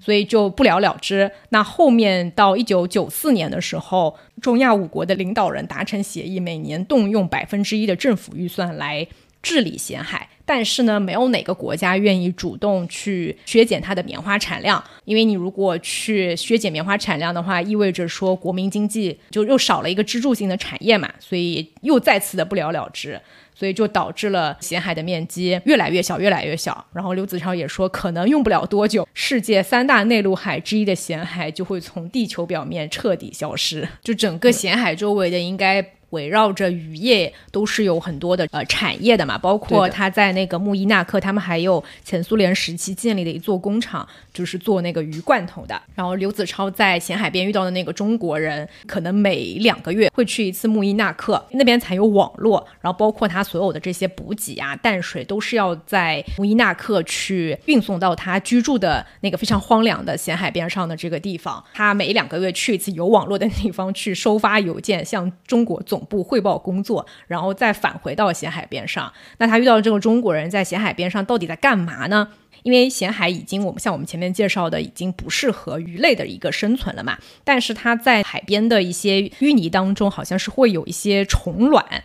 [0.00, 1.30] 所以就不了了之。
[1.50, 9.06] 那后面到一九九四年的时候，中亚五国的领导人达成协议，每年动用百分之一的政府预算来
[9.42, 10.30] 治理咸海。
[10.48, 23.20] 但是呢，没有哪个国家愿意主动去削减它的棉花产量，因为你如果去削减棉花产量的话，意味着说国民经济就又少了一个支柱性的产业嘛，所以又再次的不了了之，
[23.52, 26.86] 所以就导致了咸海的面积越来越小，越来越小。
[26.92, 35.84] 然后刘子超也说，可能用不了多久，世界三大内陆海之一的咸海就会从地球表面彻底消失，就整个咸海周围的应该。
[36.10, 45.80] 围绕着渔业都是有很多的呃产业的嘛，包括他在那个穆伊纳克，他们还有前苏联时期建立的一座工厂，就是做那个鱼罐头的。
[45.94, 52.64] 然后刘子超在咸海边遇到的那个中国人，可能每两个月会去一次穆伊纳克，那边才有网络。
[52.80, 61.62] 然后包括他所有的这些补给啊、淡水，都是要在穆伊纳克去运送到他居住的那个非常荒凉的咸海边上的这个地方。
[61.74, 65.95] 他每两个月去一次有网络的地方去收发邮件，向中国总。
[65.96, 69.10] 总部汇报工作，然后再返回到咸海边上。
[69.38, 72.28] 那他遇到这个中国人在咸海边上到底在干嘛呢？
[72.64, 77.16] 因为咸海已经我们像我们前面介绍的，已经不适合鱼类的一个生存了嘛。
[77.44, 82.04] 但是它在海边的一些淤泥当中，好像是会有一些虫卵。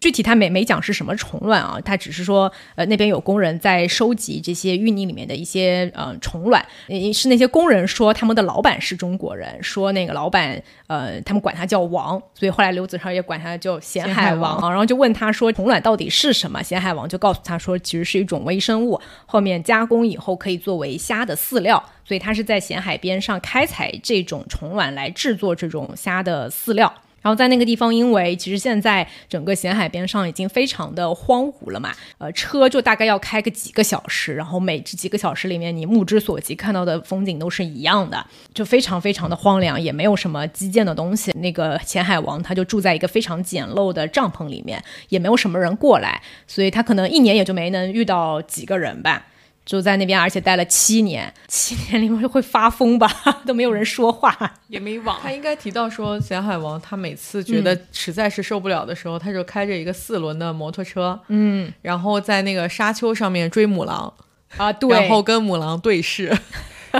[0.00, 6.64] 具体他没没讲是什么虫卵啊，他只是说，呃，那边有工人在收集这些淤泥里面的一些呃虫卵，
[7.12, 14.56] 是那些工人说他们的老板是中国人，说那个老板呃他们管他叫王，所以后来刘子超也管他叫咸海王。
[14.56, 26.90] 啊，然后就问他说虫卵到底是什么，咸海王就告诉他说其实是一种微生物，后面加工以后可以作为虾的饲料，所以他是在咸海边上开采这种虫卵来制作这种虾的饲料。
[27.20, 41.30] 然后在那个地方，因为其实现在整个咸海边上已经非常的荒芜了嘛，呃，车就大概要开个几个小时，然后每几个小时里面，你目之所及看到的风景都是一样的，就非常非常的荒凉，也没有什么基建的东西。
[41.32, 49.26] 那个前海王他就住在一个非常简陋的帐篷里面，也没有什么人过来，所以他可能一年也就没能遇到几个人吧。
[49.70, 53.08] 就在那边，而且待了七年，七年里面会发疯吧？
[53.46, 55.16] 都没有人说话，也没网。
[55.22, 64.12] 他应该提到说，咸海王他每次觉得实在是受不了的时候，他就开着一个四轮的摩托车，嗯，然后在那个沙丘上面追母狼
[64.56, 66.36] 啊，对，然后跟母狼对视，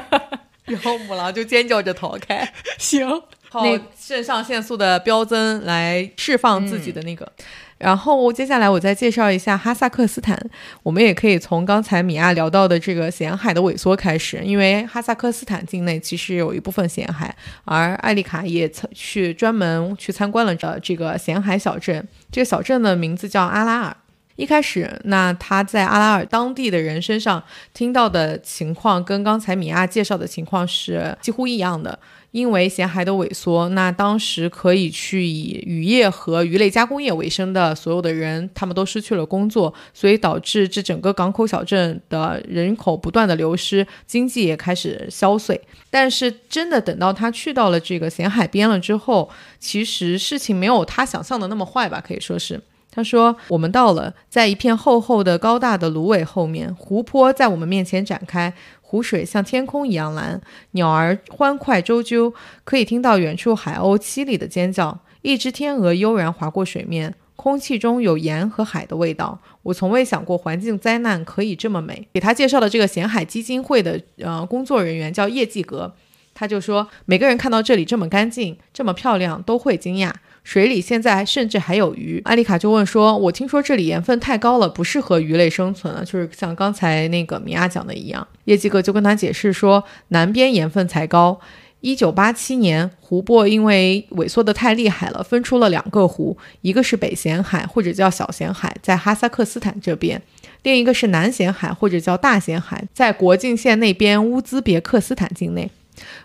[0.62, 2.52] 然后母狼就尖叫着逃开。
[2.78, 3.04] 行，
[3.48, 3.64] 好
[3.98, 7.32] 肾上腺素的飙增来释放自己的那个。
[7.81, 10.39] 然后接下来我再介绍一下哈萨克斯坦，
[10.83, 23.97] 我们也可以从刚才米娅聊到的这个咸海的萎缩开始，因为哈萨克斯坦境内其实有一部分咸海，而艾丽卡也曾去专门去参观了的这个咸海小镇，这个小镇的名字叫阿拉尔。
[24.41, 27.43] 一开始，那他在阿拉尔当地的人身上
[27.74, 31.99] 听到的情况，跟刚才米娅介绍的情况是几乎一样的。
[32.30, 45.61] 因为咸海的萎缩，那当时可以去以渔业和鱼类加工业为生的所有的人，他们都失去了工作，所以导致这整个港口小镇的人口不断的流失，经济也开始消碎。
[45.91, 49.28] 但是真的等到他去到了这个咸海边了之后，
[49.59, 52.01] 其实事情没有他想象的那么坏吧？
[52.01, 58.53] 可以说是，他说我们到了，在一片厚厚的高大的芦苇后面，湖泊在我们面前展开。
[58.82, 60.41] 湖水像天空一样蓝，
[60.72, 62.34] 鸟儿欢快啾啾，
[62.64, 64.99] 可以听到远处海鸥凄厉的尖叫。
[65.22, 69.38] 一只天鹅悠然划过水面，空气中有盐和海的味道。
[69.62, 72.09] 我从未想过环境灾难可以这么美。
[72.12, 75.95] 给他介绍的这个咸海基金会的呃工作人员叫叶继格，
[76.34, 80.12] 他就说每个人看到这里这么干净、这么漂亮，都会惊讶。
[80.43, 82.20] 水里现在甚至还有鱼。
[82.24, 91.41] 艾丽卡就问说：“我听说这里盐分太高了，不适合鱼类生存了，就是像刚才那个米娅讲的一样。”叶基格就跟他解释说：“南边盐分才高。
[91.82, 100.18] 一九八七年，湖泊因为萎缩的太厉害了，分出了两个湖，一个是北咸海或者叫小咸海，在哈萨克斯坦这边；
[100.62, 105.70] 另一个是南咸海或者叫大咸海，在国境线那边乌兹别克斯坦境内。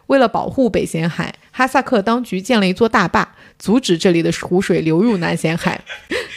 [0.08, 5.80] 为了保护北咸海。”哈萨克当局建了一座大坝，阻止这里的湖水流入南咸海，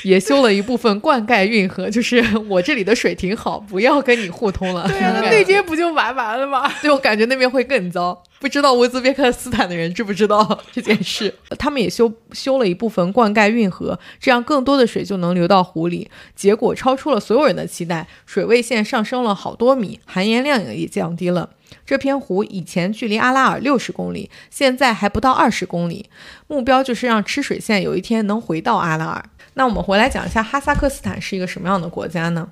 [0.04, 4.86] 也修了一部分灌溉运河，就是我这里的水挺好，不要跟你互通了。
[4.86, 6.72] 对啊， 那边不就完完了吗？
[6.80, 8.22] 对我感觉那边会更糟。
[8.38, 11.34] 不知道乌兹别克斯坦的人知不知道 这件事？
[11.58, 16.08] 他们也修修了一部分灌溉运河，这样更多的水就能流到湖里。
[16.36, 21.50] 结果超出了所有人的期待，水位线上升了好多米，含盐量也降低了。
[21.84, 26.08] 这片湖以前距离阿拉尔六十公里，现在还不到二十公里。
[26.46, 29.24] 目标就是让吃水线有一天能回到阿拉尔。
[29.54, 32.48] 那我们回来讲一下哈萨克斯坦是一个什么样的国家呢？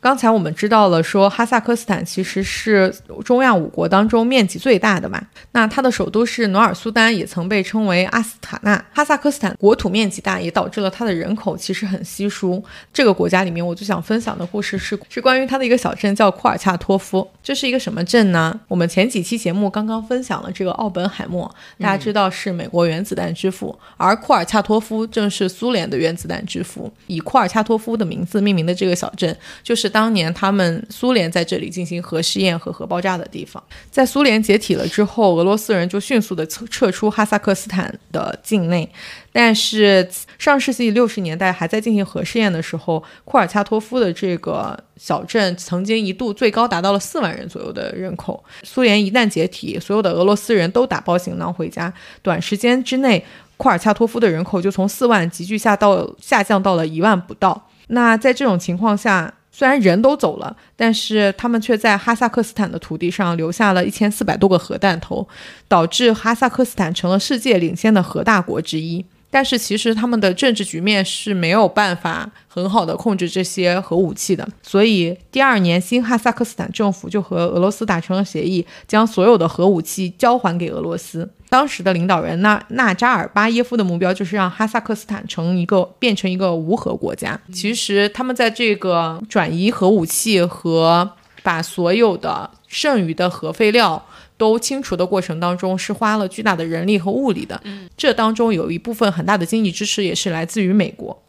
[0.00, 2.94] 刚才我们知道了，说哈萨克斯坦其实是
[3.24, 5.20] 中亚五国当中面积最大的嘛。
[5.52, 8.82] 那它的首都是努尔苏丹，也曾被称为阿斯塔纳。
[8.94, 12.62] 哈萨克斯坦国土面积大，也导致了它的人口其实很稀疏。
[12.92, 17.28] 这个国家里面，我最想分享的故事是是关于它的一个小镇，叫库尔恰托夫。
[17.42, 18.58] 这是一个什么镇呢？
[18.68, 26.92] 我们前几期节目刚刚分享了这个奥本海默，大家知道是美国原子弹之父，而库尔恰托夫正是苏联的原子弹之父。
[27.08, 33.62] 以库尔恰托夫的名字命名的这个小镇，就是当年他们苏联在这里进行核试验和核爆炸的地方。
[33.90, 38.88] 在苏联解体了之后，俄罗斯人就迅速的撤撤出哈萨克斯坦的境内。
[39.32, 40.08] 但是
[40.38, 48.42] 上世纪六十年代还在进行核试验的时候，库尔恰托夫的这个小镇曾经一度最高达到了四万人左右的人口。
[48.64, 53.24] 苏联一旦解体，所有的俄罗斯人都打包行囊回家，短时间之内，
[53.56, 57.68] 库尔恰托夫的人口就从四万急剧下到下降到了一万不到。
[57.88, 65.26] 那在这种情况下，虽然人都走了，但是他们却在哈萨克斯坦的土地上留下了一千四百多个核弹头，
[65.66, 69.04] 导致哈萨克斯坦成了世界领先的核大国之一。
[69.30, 81.28] 但是其实他们的政治局面是没有办法很好的控制这些核武器的，所以第二年新哈萨克斯坦政府就和俄罗斯达成了协议，将所有的核武器交还给俄罗斯。
[81.50, 87.38] 当时的领导人纳纳扎尔巴耶夫的目标就是让哈萨克斯坦成一个变成一个无核国家。
[87.52, 91.10] 其实他们在这个转移核武器和
[91.42, 94.04] 把所有的剩余的核废料。
[94.38, 97.60] 都清除的过程当中是花了巨大的人力和物力的，
[97.96, 101.22] 这当中有一部分很大的经济支持也是来自于美国。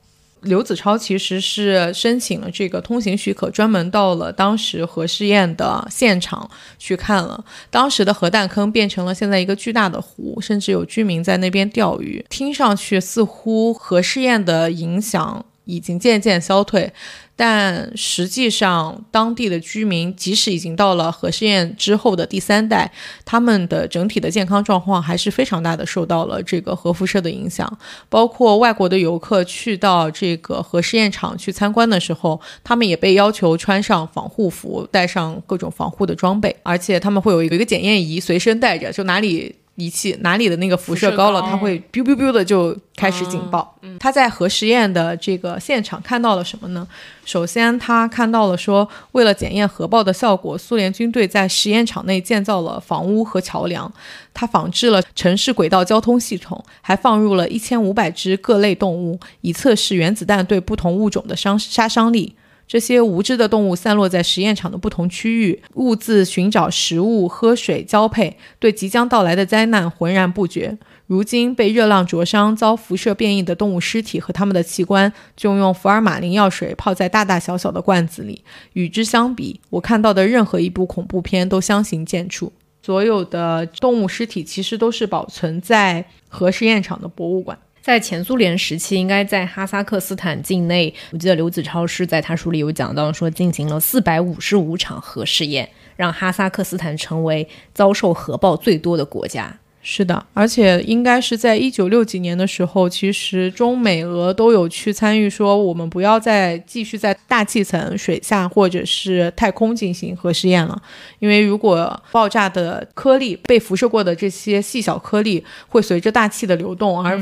[0.43, 7.43] 刘子超其实是申请了这个通行许可，专门到了当时核试验的现场去看了。
[7.69, 12.23] 当时的核弹坑变成了现在一个巨大的湖，甚至有居民在那边钓鱼。
[12.29, 16.91] 听上去似乎核试验的影响已经渐渐消退。
[17.35, 22.91] 但实际上，当地的居民即使已经到了核试验之后的第三代，
[23.23, 27.79] 他们的整体的健康状况还是非常大的受到了这个核辐射的影响。
[28.09, 39.55] 包括外国的游客去到这个核试验场去参观的时候，他们也被要求穿上防护服，带上各种防护的装备，而且他们会有一个检验仪随身带着，就哪里。
[39.79, 43.75] 仪器哪里的那个辐射高了，它会 biu biu biu 的就开始警报。
[43.99, 46.87] 他在核实验的这个现场看到了什么呢？
[47.25, 53.91] 首先，他看到了说，为了检验核爆的效果，苏联军队在实验场内建造了房屋和桥梁，
[54.33, 62.35] 它仿制了城市轨道交通系统，还放入了一千五百只各类动物，以测试原子弹对不同物种的伤杀伤力。
[62.69, 70.77] 这些无知的动物散落在实验场的不同区域，兀自寻找食物、喝水交配，对即将到来的灾难浑然不觉。
[71.07, 78.43] 如今被热浪灼伤、遭辐射变异的动物尸体和它们的器官，就用福尔马林药水泡在大大小小的罐子里。
[78.73, 82.51] 与之相比，我看到的任何一部恐怖片都相形见绌。
[82.83, 87.57] 所有的动物尸体其实都是保存在核试验场的博物馆。
[87.89, 99.57] 在前苏联时期，应该在哈萨克斯坦境内，我记得刘子超是在他书里有讲到，说进行了四百五十五场核试验，让哈萨克斯坦成为遭受核爆最多的国家。
[99.81, 110.79] 是的，而且应该是在一九六几年的时候，其实中美俄都有去参与，说我们不要再继续在大气层、水下或者是太空进行核试验了，
[111.17, 117.19] 因为如果爆炸的颗粒被辐射过的这些细小颗粒会随着大气的流动而。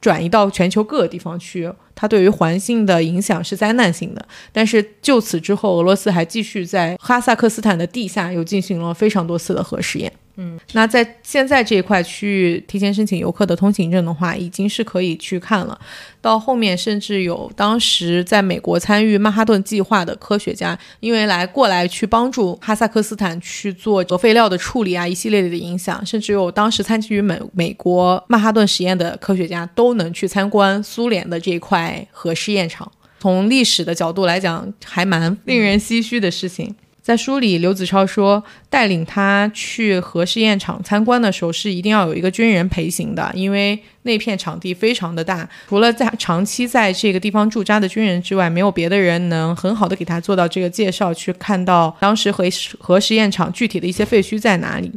[0.00, 4.28] 转移到全球各个地方去，它对于环境的影响是灾难性的。
[4.52, 10.12] 但是就此之后，俄罗斯还继续在哈萨克斯坦的地下又进行了非常多次的核试验。
[10.40, 15.76] 嗯，那在现在这一块区域提前申请游客的通行证的话，已经是可以去看了。
[16.20, 32.88] 到后面甚至有当时在美国参与曼哈顿计划的科学家，因为来过来去帮助哈萨克斯坦去做核废料的处理啊，一系列的影响，甚至有当时参与美美国曼哈顿实验的科学家都能去参观苏联的这一块核试验场。
[33.18, 36.72] 从历史的角度来讲，还蛮令人唏嘘的事情。
[37.08, 52.44] 在书里，刘子超说，带领他去核试验场参观的时候，是一定要有一个军人陪行的，因为那片场地非常的大，除了在长期在这个地方驻扎的军人之外，没有别的人能很好的给他做到这个介绍，去看到当时核
[52.78, 54.92] 核试验场具体的一些废墟在哪里。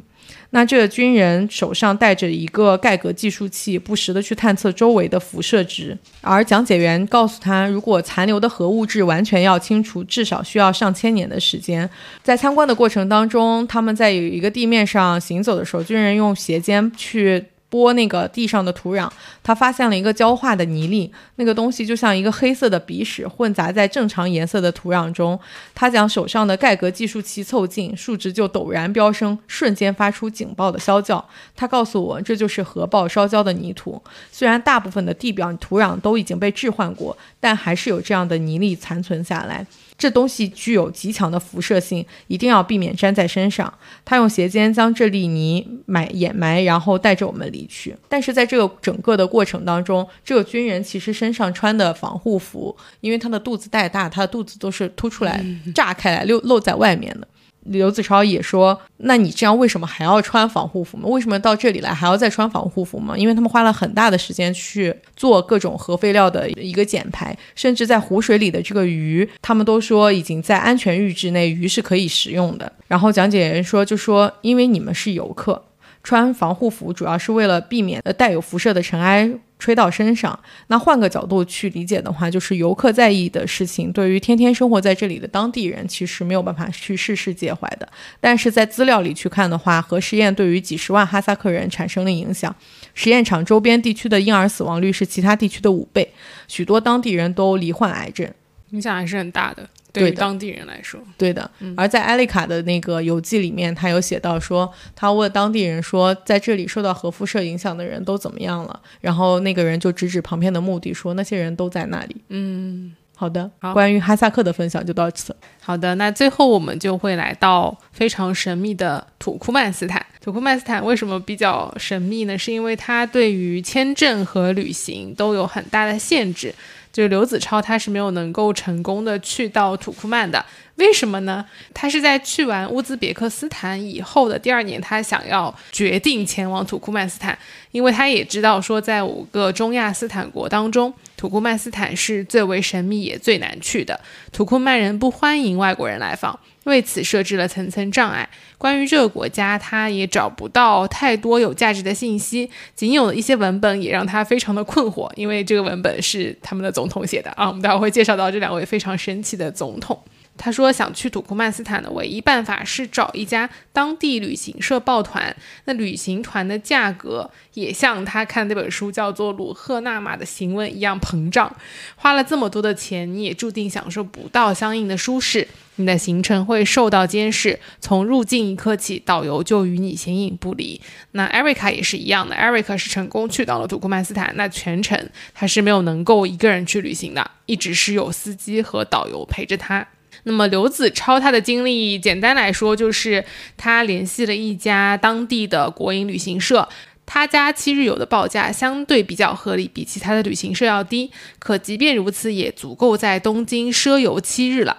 [0.51, 5.97] 那这个军人手上带着一个盖格计数器，不时的去探测周围的辐射值。
[6.21, 11.89] 而讲解员告诉他，如果残留的核物质完全要清除，至少需要上千年的时间。
[12.21, 17.45] 在参观的过程当中，他们在有一个地面上行走的时候，军人用鞋尖去。
[17.71, 19.09] 拨那个地上的土壤，
[19.41, 25.39] 他发现了一个焦化的泥粒，那个东西就像一个黑色的鼻屎混杂在正常颜色的土壤中。
[25.73, 31.25] 他将手上的盖格计数器凑近，数值就陡然飙升，瞬间发出警报的啸叫。
[31.55, 34.01] 他告诉我，这就是核爆烧焦的泥土。
[34.29, 39.65] 虽然大部分的地表土壤都已经被置换过，但还是有这样的泥粒残存下来。
[40.01, 43.71] 这东西具有极强的辐射性，一定要避免粘在身上。
[44.03, 47.95] 他用鞋尖将这粒泥埋掩埋，然后带着我们离去。
[48.09, 55.45] 但是在这个整个的过程当中，这个军人其实身上穿的防护服，因为他的肚子太大，他的肚子都是凸出来、
[55.75, 57.27] 炸开来、露露在外面的。
[57.63, 61.07] 刘子超也说：“那你这样为什么还要穿防护服吗？
[61.07, 63.15] 为什么到这里来还要再穿防护服吗？
[63.17, 72.71] 因为他们花了很大的时间去做各种核废料的一个减排，甚至在湖水里的这个鱼，他们都说已经在安全阈值内，鱼是可以食用的。
[72.87, 75.63] 然后讲解员说，就说因为你们是游客。”
[76.03, 79.31] 穿防护服主要是为了避免呃带有辐射的尘埃
[79.61, 80.37] 吹到身上。
[80.67, 87.87] 那换个角度去理解的话，就是游客在意的事情，对于天天生活在这里的当地人，其实没有办法去事事介怀的。
[88.19, 92.53] 但是在资料里去看的话，核实验对于几十万哈萨克人产生了影响。
[92.95, 96.11] 实验场周边地区的婴儿死亡率是其他地区的五倍，
[96.47, 98.27] 许多当地人都罹患癌症，
[98.71, 99.69] 影响还是很大的。
[99.91, 101.49] 对于当地人来说，对的。
[101.75, 108.79] 而在艾丽卡的那个游记里面，他有写到说，他问当地人说，在这里受到核辐射影响的人都怎么样了？
[109.01, 112.15] 然后那个人就指指旁边的墓地，说那些人都在那里。
[112.29, 113.49] 嗯，好的。
[113.73, 115.35] 关于哈萨克的分享就到此。
[115.59, 120.05] 好的，那最后我们就会来到非常神秘的土库曼斯坦。
[120.21, 122.37] 土库曼斯坦为什么比较神秘呢？
[122.37, 126.53] 是因为它对于签证和旅行都有很大的限制。
[126.91, 130.45] 就是刘子超，他是没有能够成功的去到土库曼的，
[130.75, 131.45] 为什么呢？
[131.73, 137.37] 他是在去完乌兹别克斯坦以后的第二年，他想要决定前往土库曼斯坦，
[137.71, 143.99] 因为他也知道说，在五个中亚斯坦国当中，土库曼斯坦是最为神秘也最难去的，
[144.31, 146.39] 土库曼人不欢迎外国人来访。
[146.65, 148.29] 为此设置了层层障碍。
[148.59, 157.47] 关于这个国家，他也找不到太多有价值的信息，仅有的一些文本也让他非常的困惑，因为这个文本是他们的总统写的啊。
[157.47, 159.99] 我们待会儿会介绍到这两位非常神奇的总统。
[160.37, 165.35] 他说想去土库曼斯坦的唯一办法是找一家当地旅行社报团。
[165.65, 171.55] 那旅行团的价格也像他看那本书叫做《鲁赫纳玛的行文》一样膨胀。
[171.95, 175.47] 花了这么多的钱，你也注定享受不到相应的舒适。
[175.75, 180.79] 你的行程会受到监视，从入境一刻起，导游就与你形影不离。
[181.11, 189.87] 那艾瑞卡也是一样的，艾瑞卡是成功去到了土库曼斯坦，那全程他是没有能够一个人去旅行的，一直是有司机和导游陪着他。
[190.23, 193.23] 那么刘子超他的经历，简单来说就是
[193.57, 196.67] 他联系了一家当地的国营旅行社，
[197.05, 204.77] 他家七日游的报价相对比较合理，比其他的旅行社要低，可即便如此，也足够在东京奢游七日了。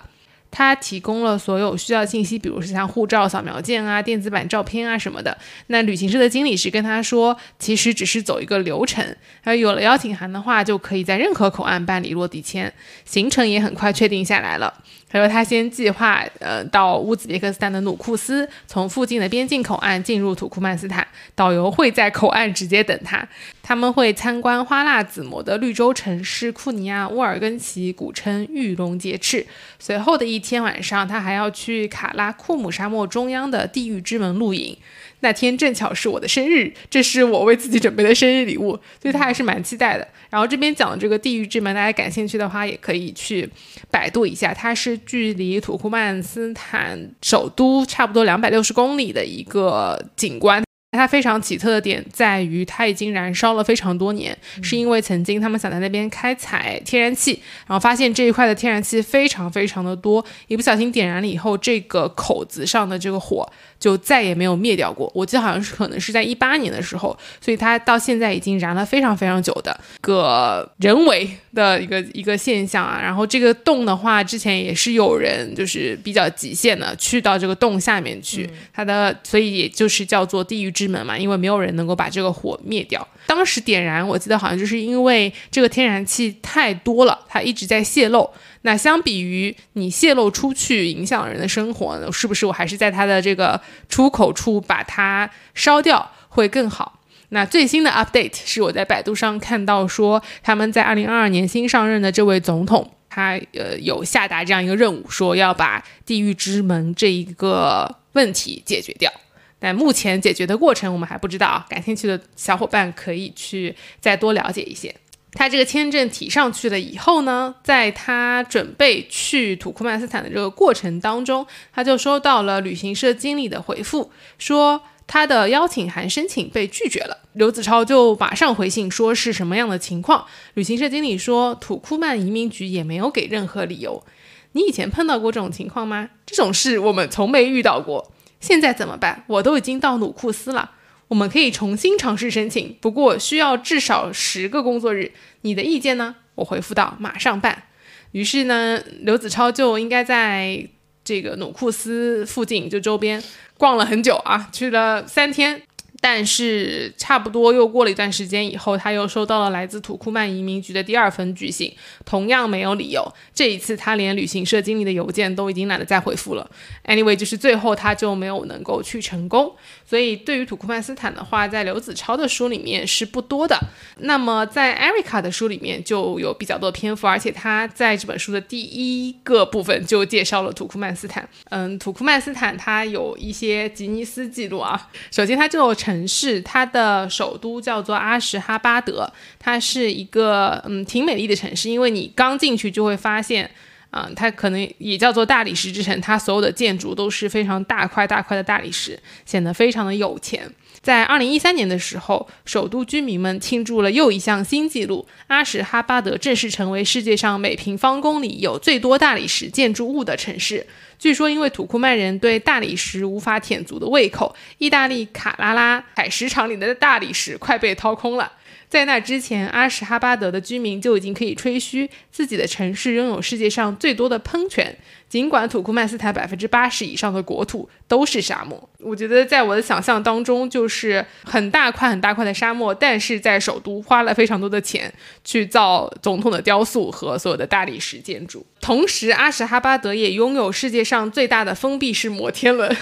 [0.54, 5.38] 他提供了所有需要信息，比如像护照扫描件啊、电子版照片啊什么的。
[5.68, 12.70] 那旅行社的经理是跟他说，其实只是走一个流程，而有了邀请函的话，就可以在任何口岸办理落地签，
[13.06, 14.74] 行程也很快确定下来了。
[15.12, 23.28] 他说他先计划，呃，到乌兹别克斯坦的努库斯，从附近的边境口岸进入土库曼斯坦，导游会在口岸直接等他。
[23.62, 29.46] 他们会参观花剌子模的绿洲城市库尼亚乌尔根奇，古称玉龙节赤。
[29.78, 34.74] 随后的一天晚上，他还要去卡拉库姆沙漠中央的地狱之门露营。
[35.22, 40.06] 那天正巧是我的生日，这是我为自己准备的生日礼物，所以他还是蛮期待的。
[40.30, 43.48] 然后这边讲的这个地狱之门，大家感兴趣的话，也可以去
[43.90, 50.62] 百度一下，它是距离土库曼斯坦首都差不多两百六十公里的一个景观。
[50.98, 57.32] 它非常奇特的点在于，它已经燃烧了非常多年，是因为曾经他们想在那边开采天然气，
[57.66, 65.10] 然后发现这一块的天然气非常非常的多，一不小心点燃了以后，这个口子上的这个火就再也没有灭掉过。
[65.14, 73.00] 我记得好像是可能是在一八年的时候，所以它到现在已经燃了非常非常久的个人为的一个一个现象啊。
[73.00, 80.82] 然后这个洞的话，之前也是有人就是比较极限的去到这个洞下面去，它的所以也就是叫做地狱之。
[80.82, 83.06] 之门嘛，因为没有人能够把这个火灭掉。
[83.28, 88.28] 当时点燃，我记得好像就是因为这个天然气太多了，它一直在泄漏。
[88.62, 96.98] 那相比于你泄露出去影响人的生活，是不是我还是在它的这个出口处把它烧掉会更好？
[97.34, 109.10] 那最新的 update 是我在百度上看到说，他们在二零二二年新上任的这位总统，他呃有下达这样一个任务，说要把地狱之门这一个问题解决掉。
[109.58, 114.94] 但目前解决的过程我们还不知道啊，感兴趣的小伙伴可以去再多了解一些。
[115.32, 127.20] 他这个签证提上去了以后呢，在他准备去土库曼斯坦的这个过程当中，他就收到了旅行社经理的回复，说他的邀请函申请被拒绝了。
[127.34, 130.26] 刘子超就马上回信说是什么样的情况。
[130.54, 134.04] 旅行社经理说，土库曼移民局也没有给任何理由。
[134.52, 136.10] 你以前碰到过这种情况吗？
[136.26, 138.12] 这种事我们从没遇到过。
[138.38, 139.24] 现在怎么办？
[139.26, 140.72] 我都已经到努库斯了，
[141.08, 145.12] 我们可以重新尝试申请，不过需要至少十个工作日。
[145.42, 146.16] 你的意见呢？
[146.34, 147.62] 我回复道：马上办。
[148.10, 150.68] 于是呢，刘子超就应该在
[151.02, 153.22] 这个努库斯附近就周边
[153.56, 155.62] 逛了很久啊，去了三天。
[156.04, 161.72] 但是差不多又过了一段时间以后，他又收到了来自土库曼移民局的第二封拒信，
[162.04, 163.06] 同样没有理由。
[163.32, 166.50] 这一次他连旅行社经理的邮件都已经懒得再回复了。
[166.86, 169.54] Anyway，就是最后他就没有能够去成功。
[169.86, 173.56] 所以对于土库曼斯坦的话，在刘子超的书里面是不多的。
[173.98, 181.28] 那么在 Erica 的书里面就有比较多的篇幅，而且他在这本书的第一个部分就介绍了土库曼斯坦。
[181.50, 184.90] 嗯，土库曼斯坦它有一些吉尼斯记录啊。
[185.12, 193.50] 首先，它就成城市，它的首都叫做阿什哈巴德，它是一个嗯挺美丽的城市，因为你刚进去就会发现。
[193.92, 200.50] 啊，它可能也叫做大理石之城，它所有的建筑都是非常大块大块的大理石，显得非常的有钱。
[200.80, 210.66] 在二零一三年的时候，首都居民们庆祝了又一项新纪录，阿什哈巴德正式成为世界上每平方公里有最多大理石建筑物的城市。
[211.02, 218.30] 据说，因为土库曼人对大理石无法舔足的胃口，意大利卡拉拉采石场里的大理石快被掏空了。
[218.72, 224.74] 在那之前，阿什哈巴德的居民就已经可以吹嘘自己的城市拥有世界上最多的喷泉。
[225.10, 234.90] 尽管土库曼斯坦百分之八十以上的国土都是沙漠，我觉得在我的想象当中，就是很大块很大块的沙漠，但是在首都花了非常多的钱
[235.22, 238.46] 去造总统的雕塑和所有的大理石建筑。
[238.62, 242.74] 同时，阿什哈巴德也拥有世界上最大的封闭式摩天轮。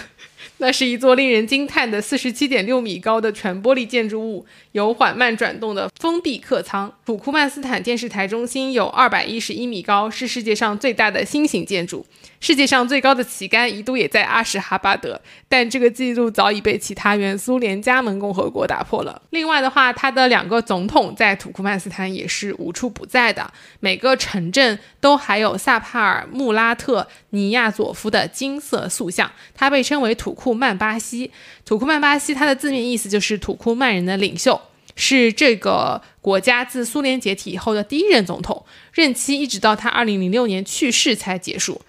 [0.61, 6.93] 那是一座令人惊叹的四十七点六米高的全玻璃建筑物，有缓慢转动的封闭客舱。
[7.07, 12.05] 土库曼斯坦电视台中心有二百一十一米高，是世界上最大的新型建筑。
[12.41, 19.20] 世界上最高的旗杆一度也在阿什哈巴德，但这个记录早已被其他原苏联加盟共和国打破了。
[19.31, 31.31] 另外的话，他的两个总统在土库曼斯坦也是无处不在的，每个城镇都还有萨帕尔穆拉特尼亚佐夫的金色塑像，他被称为土库库曼巴西。
[31.64, 34.60] 土库曼巴西，它的字面意思就是土库曼人的领袖，
[34.97, 41.81] 是这个国家自苏联解体以后的第一任总统，任期一直到他二零零六年去世才结束。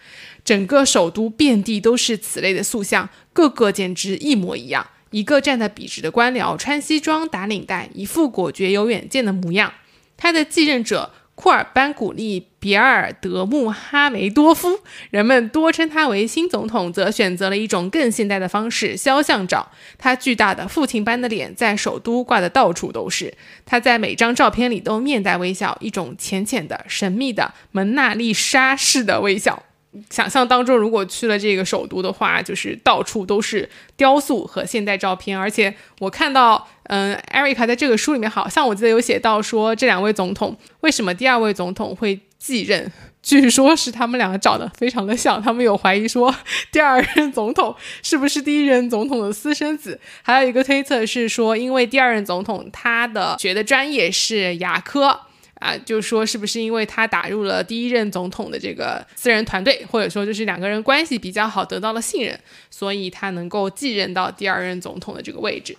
[0.45, 4.85] 整个首都遍地都是此类的塑像，个个简直一模一样。
[5.09, 9.73] 一个站得笔直的官僚，穿西装打领带，一副果决有远见的模样。
[10.15, 11.11] 他的继任者
[11.41, 19.71] 库尔班古利别尔德穆哈梅多夫，人们多称他为新总统，则选择了一种更现代的方式——肖像照。
[19.97, 23.33] 他巨大的父亲般的脸在首都挂的到处都是，
[23.65, 29.63] 他在每张照片里都面带微笑，一种浅浅的、神秘的蒙娜丽莎式的微笑。
[30.09, 35.37] 想象当中，如果去了这个首都的话，就是到处都是雕塑和现代照片。
[35.37, 42.91] 而且我看到，嗯，Erica 在这个书里面，好像我记得有写到说，这两位总统为什么第二位总统会继任？
[43.23, 46.35] 据说是他们两个长得非常的像，他们有怀疑说，
[46.69, 47.73] 第二任总统
[48.03, 49.97] 是不是第一任总统的私生子？
[50.21, 55.17] 还有一个推测是说，因为第二任总统他的学的专业是牙科。
[55.61, 62.37] 啊，就说，是不是因为他打入了第一任总统的这个私人团队，或者说就是两个人关系比较好，得到了信任，
[62.71, 65.77] 所以他能够继任到第二任总统的这个位置。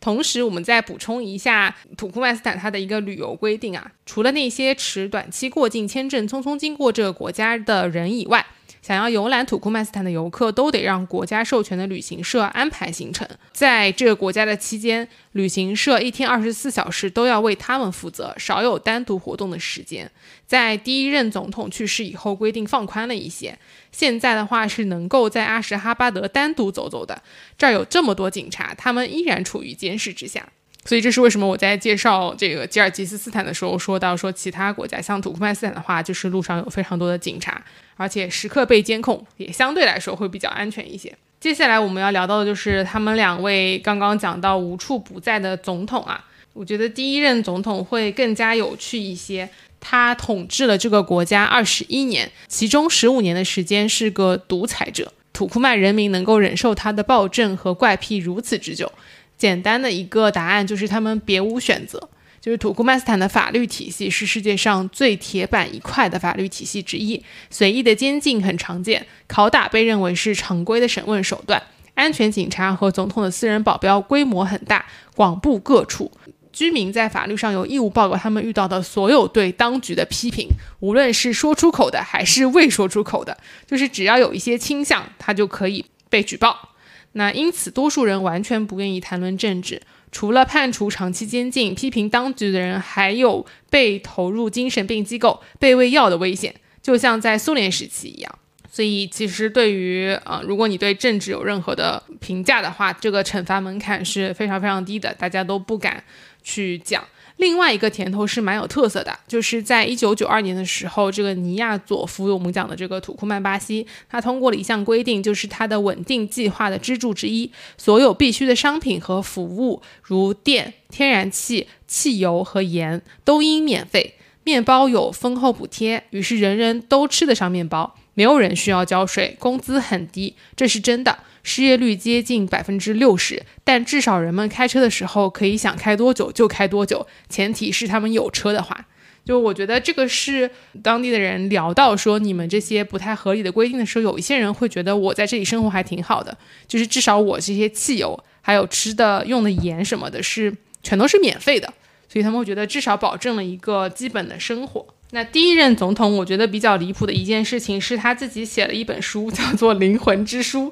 [0.00, 8.46] 同时，我们再补充一下土库曼斯坦它的一个旅游规定啊，除了那些持短期过境签证匆匆经过这个国家的人以外。
[8.82, 20.10] 想要游览土库曼斯坦的游客都得让国家授权的旅行社安排行程，在这个国家的期间，旅行社一天二十四小时都要为他们负责，少有单独活动的时间。
[20.46, 23.58] 在第一任总统去世以后，规定放宽了一些，
[23.92, 27.22] 现在的话是能够在阿什哈巴德单独走走的。
[27.56, 30.48] 这儿有这么多警察，他们依然处于监视之下。
[30.86, 37.62] 所以这是为什么我在介绍这个吉尔吉斯斯坦的时候说到说其他国家像土库曼斯坦的话，就是路上有非常多的警察，
[38.00, 41.14] 而且时刻被监控，也相对来说会比较安全一些。
[41.38, 46.24] 接下来我们要聊到的就是他们两位刚刚讲到无处不在的总统啊，
[46.54, 49.46] 我觉得第一任总统会更加有趣一些。
[49.80, 58.90] 他统治了这个国家二十一年，其中十五年的时间是个独裁者，土库曼人民能够忍受他的暴政和怪癖如此之久。
[59.36, 62.08] 简单的一个答案就是他们别无选择。
[62.40, 71.62] 就是土库曼斯坦的法律体系是世界上最铁板一块的法律体系之一，随意的监禁很常见，拷打被认为是常规的审问手段，
[71.94, 76.10] 安全警察和总统的私人保镖规模很大，广布各处。
[76.52, 80.48] 居民在法律上有义务报告他们遇到的所有对当局的批评，
[80.80, 86.70] 无论是说出口的还是未说出口的，就是只要有一些倾向，他就可以被举报。
[87.12, 89.80] 那因此，多数人完全不愿意谈论政治。
[90.12, 98.38] 除了判处长期监禁，批评当局的人还有被投入精神病机构、被喂药的危险，就像在苏联时期一样。
[98.72, 106.02] 所以，其实对于呃，如果你对政治有任何的评价的话，这个惩罚门槛是非常非常低的，大家都不敢
[106.42, 107.04] 去讲。
[107.40, 124.16] 另外一个甜头是蛮有特色的，就是在一九九二年的时候，这个尼亚佐夫，我们讲的这个土库曼巴西，他通过了一项规定，就是他的稳定计划的支柱之一，所有必需的商品和服务，如电、天然气、汽油和盐，都应免费。
[124.42, 131.18] 面包有丰厚补贴，于是人人都吃得上面包，没有人需要交税，工资很低，这是真的。
[131.42, 138.86] 失业率接近百分之六十，但至少人们开车的时候可以想开多久就开多久，前提是他们有车的话。
[139.22, 140.50] 就我觉得这个是
[140.82, 146.36] 当地的人聊到说你们这些不太合理的规定的时候，有一些人会觉得我在这里生活还挺好的，
[146.66, 150.52] 就是至少我这些汽油还有吃的用的盐什么的是
[150.82, 151.72] 全都是免费的，
[152.08, 154.86] 所以他们会觉得至少保证了一个基本的生活。
[155.12, 160.68] 那第一任总统我觉得比较离谱的一件事情是他自己写了一本书，叫做《灵魂之书》。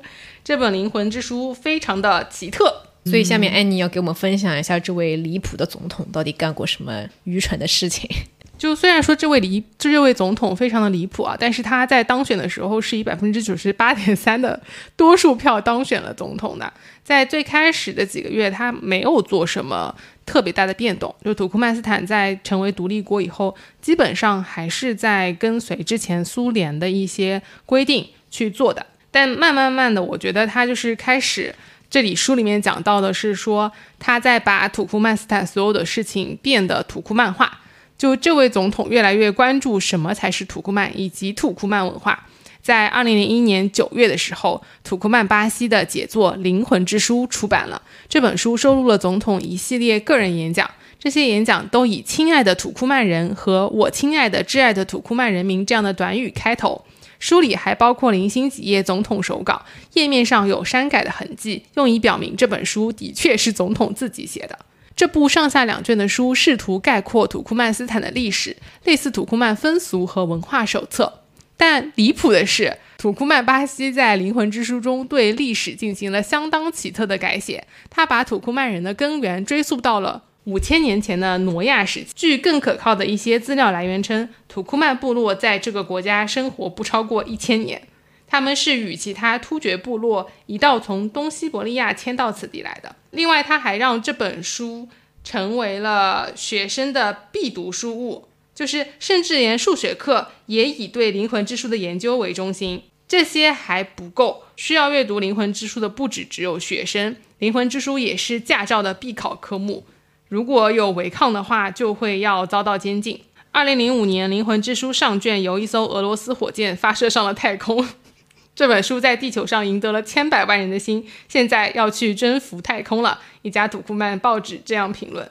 [0.49, 2.65] 这本《灵魂之书》非常的奇特，
[3.05, 8.09] 所以下面安妮要给我们分享一下这位离谱的总统到底干过什么愚蠢的事情。
[8.57, 14.59] 就虽然说这位离这位总统非常的离谱啊，但是他在当选的时候是以百分之九十八点三的
[14.97, 16.73] 多数票当选了总统的。
[17.05, 19.95] 在最开始的几个月，他没有做什么
[20.25, 21.15] 特别大的变动。
[21.23, 28.87] 就土库曼斯坦在成为独立国以后，基本上还是在跟随之前苏联的一些规定去做的。
[29.19, 31.53] 但慢慢慢的，我觉得他就是开始，
[31.91, 37.59] 这里书里面讲到的是说，他在把土库曼斯坦所有的事情变得土库曼化。
[37.99, 42.29] 就这位总统越来越关注什么才是土库曼以及土库曼文化。
[42.63, 47.83] 在二零零一年九月的时候，土库曼巴西的杰作《灵魂之书》出版了。
[48.09, 56.85] 这本书收录了总统一系列个人演讲，这些演讲都以“亲爱的土库曼人”和我亲爱的挚爱的土库曼人民这样的短语开头。
[57.19, 59.65] 书里还包括零星几页总统手稿，
[59.95, 64.59] 页面上有删改的痕迹，用以表明这本书的确是总统自己写的。
[64.95, 71.21] 这部上下两卷的书试图概括土库曼斯坦的历史，类似土库曼风俗和文化手册。
[71.57, 80.23] 但离谱的是，土库曼巴西在《灵魂之书》中对历史进行了相当奇特的改写，他把土库曼人的根源追溯到了。
[80.49, 87.83] 五千年前的挪亚时期，据更可靠的一些资料来源称，土库曼部落在这个国家生活不超过一千年。
[88.27, 92.97] 他们是与其他突厥部落一道从东西伯利亚迁到此地来的。
[93.11, 94.89] 另外，他还让这本书
[95.23, 102.85] 成为了学生的必读书物，就是甚至连数学课也以对灵魂之书的研究为中心。
[103.07, 109.85] 这些还不够，需要阅读灵魂之书的不止只有学生，灵魂之书也是驾照的必考科目。
[110.29, 113.21] 如果有违抗的话，就会要遭到监禁。
[113.51, 117.89] 二零零五年，《灵魂之书》上卷由一艘俄罗斯火箭发射上了太空。
[118.55, 123.21] 这本书在地球上赢得了千百万人的心，现在要去征服太空了。
[123.43, 125.31] 一家土库曼报纸这样评论。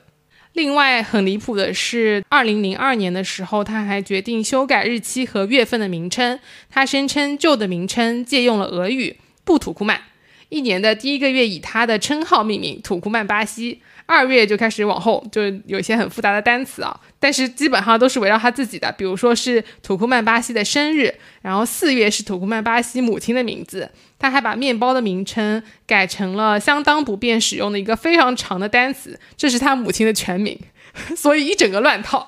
[0.53, 6.39] 另外，很离谱的是，二零零二年的时候，他还决定修改日期和月份的名称。
[6.71, 10.01] 他声称旧的名称借用了俄语“不土库曼”。
[10.49, 13.81] 一年的第一个月以他的称号命名，土库曼巴西。
[14.07, 30.57] 二月就开始往后，就有一些很复杂的单词啊，但是基本上都是围绕他自己的，比如说是土库曼巴西的生日，然后四月是土库曼巴西母亲的名字，他还把面包的名称改成了相当不便使用的一个非常长的单词，这是他母亲的全名，
[31.15, 32.25] 所以一整个乱套。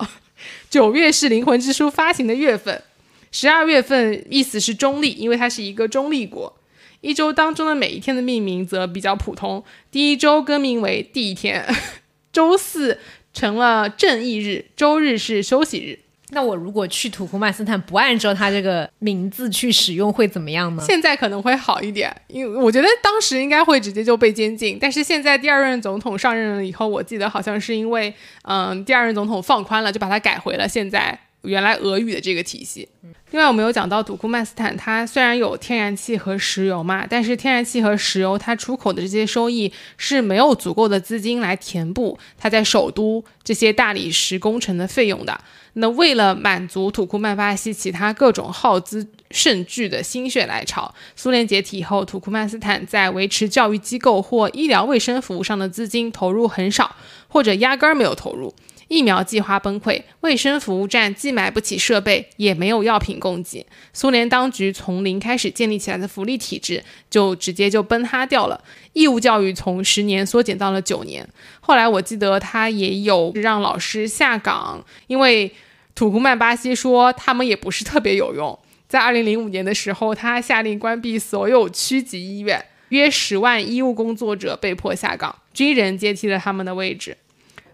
[0.70, 2.84] 九月是灵魂之书发行的月份，
[3.32, 6.59] 十二月份意思是中立，因为它是一个中立国。
[7.02, 11.66] 一周当中的每一天的命名则比较普通，第一周更名为第一天，
[12.34, 13.00] 周四
[13.34, 16.00] 成了正义日，周日是休息日。
[16.32, 20.84] 那我如果去土库曼斯坦不按照他这个名字去使用会怎么样呢？
[20.86, 28.14] 现在可能会好一点，因为我觉得当时应该会直接就被监禁，但是现在第二任总统上任了以后，我记得好像是因为
[28.44, 31.20] 嗯第二任总统放宽了，就把它改回了现在。
[31.44, 32.88] 原来俄语的这个体系。
[33.32, 45.40] 另外，我们有讲到土库曼斯坦，它虽然有天然气和石油嘛，但是天然气和石油它出口的这些收益是没有足够的资金来填补它在首都这些大理石工程的费用的。
[45.74, 56.96] 那为了满足土库曼巴西其他各种耗资甚巨的心血来潮，苏联解体以后，土库曼斯坦在维持教育机构或医疗卫生服务上的资金投入很少，
[57.28, 58.54] 或者压根儿没有投入。
[58.90, 63.66] 疫苗计划崩溃，卫生服务站既买不起设备，也没有药品供给。
[63.94, 68.62] 苏联当局从零开始建立起来的福利体制，就直接就崩塌掉了。
[68.94, 71.28] 义务教育从十年缩减到了九年。
[71.62, 75.54] 后来我记得他也有让老师下岗，因为
[75.94, 78.58] 土库曼巴西说他们也不是特别有用。
[78.88, 87.16] 在二零零五年的时候，他下令关闭所有区级医院，约十万医务工作者被迫下岗，军人接替了他们的位置。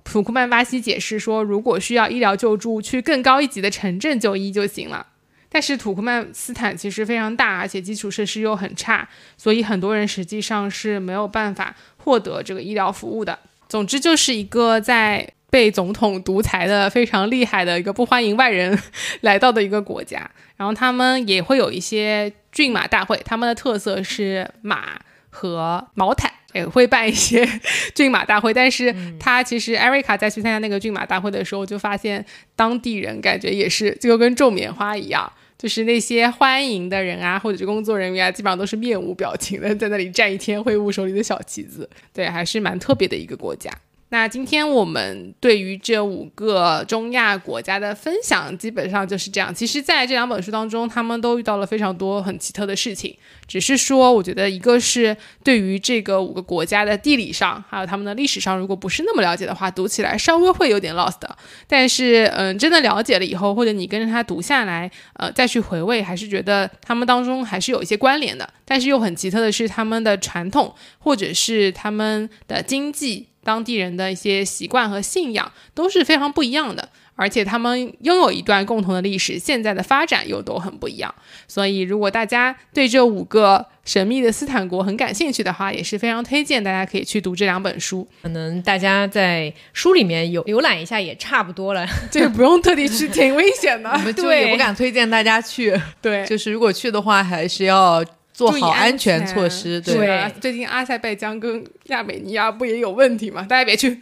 [0.06, 5.08] 土库曼巴西解释说，如果需要医疗救助，去更高一级的城镇就医就行了。
[5.50, 13.38] 但是土库曼斯坦其实非常大，而且基础设施又很差，所以很多人实际上是没有办法获得这个医疗服务的。
[13.68, 18.78] 总之，就是一个在被总统独裁的非常厉害的一个不欢迎外人
[19.22, 20.30] 来到的一个国家。
[20.56, 25.00] 然后他们也会有一些骏马大会，他们的特色是马
[25.30, 26.32] 和毛毯。
[26.56, 27.48] 也会办一些
[27.94, 32.26] 骏马大会，但是他其实艾瑞卡在去参加那个骏马大会的时候，就发现
[32.56, 43.70] 当地人感觉也是就跟种棉花一样，就是那些欢迎的人啊，或者是工作人员啊，基本上都是面无表情的在那里站一天，挥舞手里的小旗子，对，还是蛮特别的一个国家。
[44.10, 49.54] 那今天我们对于这五个中亚国家的分享，基本上就是这样。
[49.54, 53.18] 其实，在这两本书当中，他们都遇到了非常多很奇特的事情。
[53.48, 61.20] 只是说，我觉得一个是对于这个五个国家的地理上，还有他们的历史上，如果不是那么了解的话，读起来稍微会有点 lost。
[61.68, 68.48] 但是，嗯，真的了解了以后，或者你跟着他读下来，呃，再去回味，还是觉得他们当中还是有一些关联的。
[68.64, 73.28] 但是又很奇特的是，他们的传统或者是他们的经济。
[73.46, 81.14] 当地人的一些习惯和信仰都是非常不一样的，而且他们拥有一段共同的历史，现在的发展又都很不一样。
[81.48, 88.08] 所以，如果大家对这五个神秘的斯坦国很感兴趣的话，也是非常推荐大家可以去读这两本书。
[88.24, 93.92] 可能大家在书里面有浏览一下也差不多了， 这个不用特地去，挺危险的。
[93.94, 95.80] 我们就也不敢推荐大家去。
[96.02, 98.04] 对，就是如果去的话，还是要。
[98.36, 100.30] 做好安全措施，对。
[100.42, 103.44] 最近阿塞拜疆跟亚美尼亚不也有问题吗？
[103.48, 103.98] 大家别去，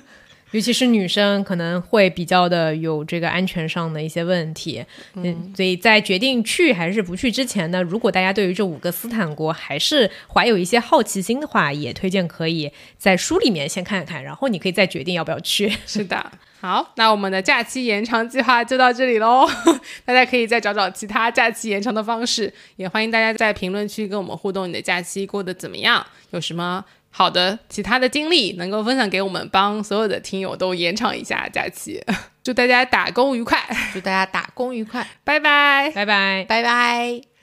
[0.52, 4.82] 尤其是女生可能会比较的有这个安全上的一些问题。
[5.16, 15.70] 嗯，所以在决定去还是不去之前呢，如果大家对于这五个斯坦国还是怀有一些好奇心的话，也推荐可以在书里面先看看，然后你可以再决定要不要去。
[15.86, 16.32] 是的。
[16.64, 19.46] 好，那我们的假期延长计划就到这里喽。
[20.06, 26.02] 大家可以再找找其他假期延长的方式，也欢迎大家在评论区跟我们互动，你的假期过得怎么样？
[26.30, 32.02] 有什么好的其他的经历能够分享给我们，帮所有的听友都延长一下假期。
[32.42, 33.60] 祝大家打工愉快，
[33.92, 37.33] 祝大家打工愉快，拜拜，拜拜，拜拜。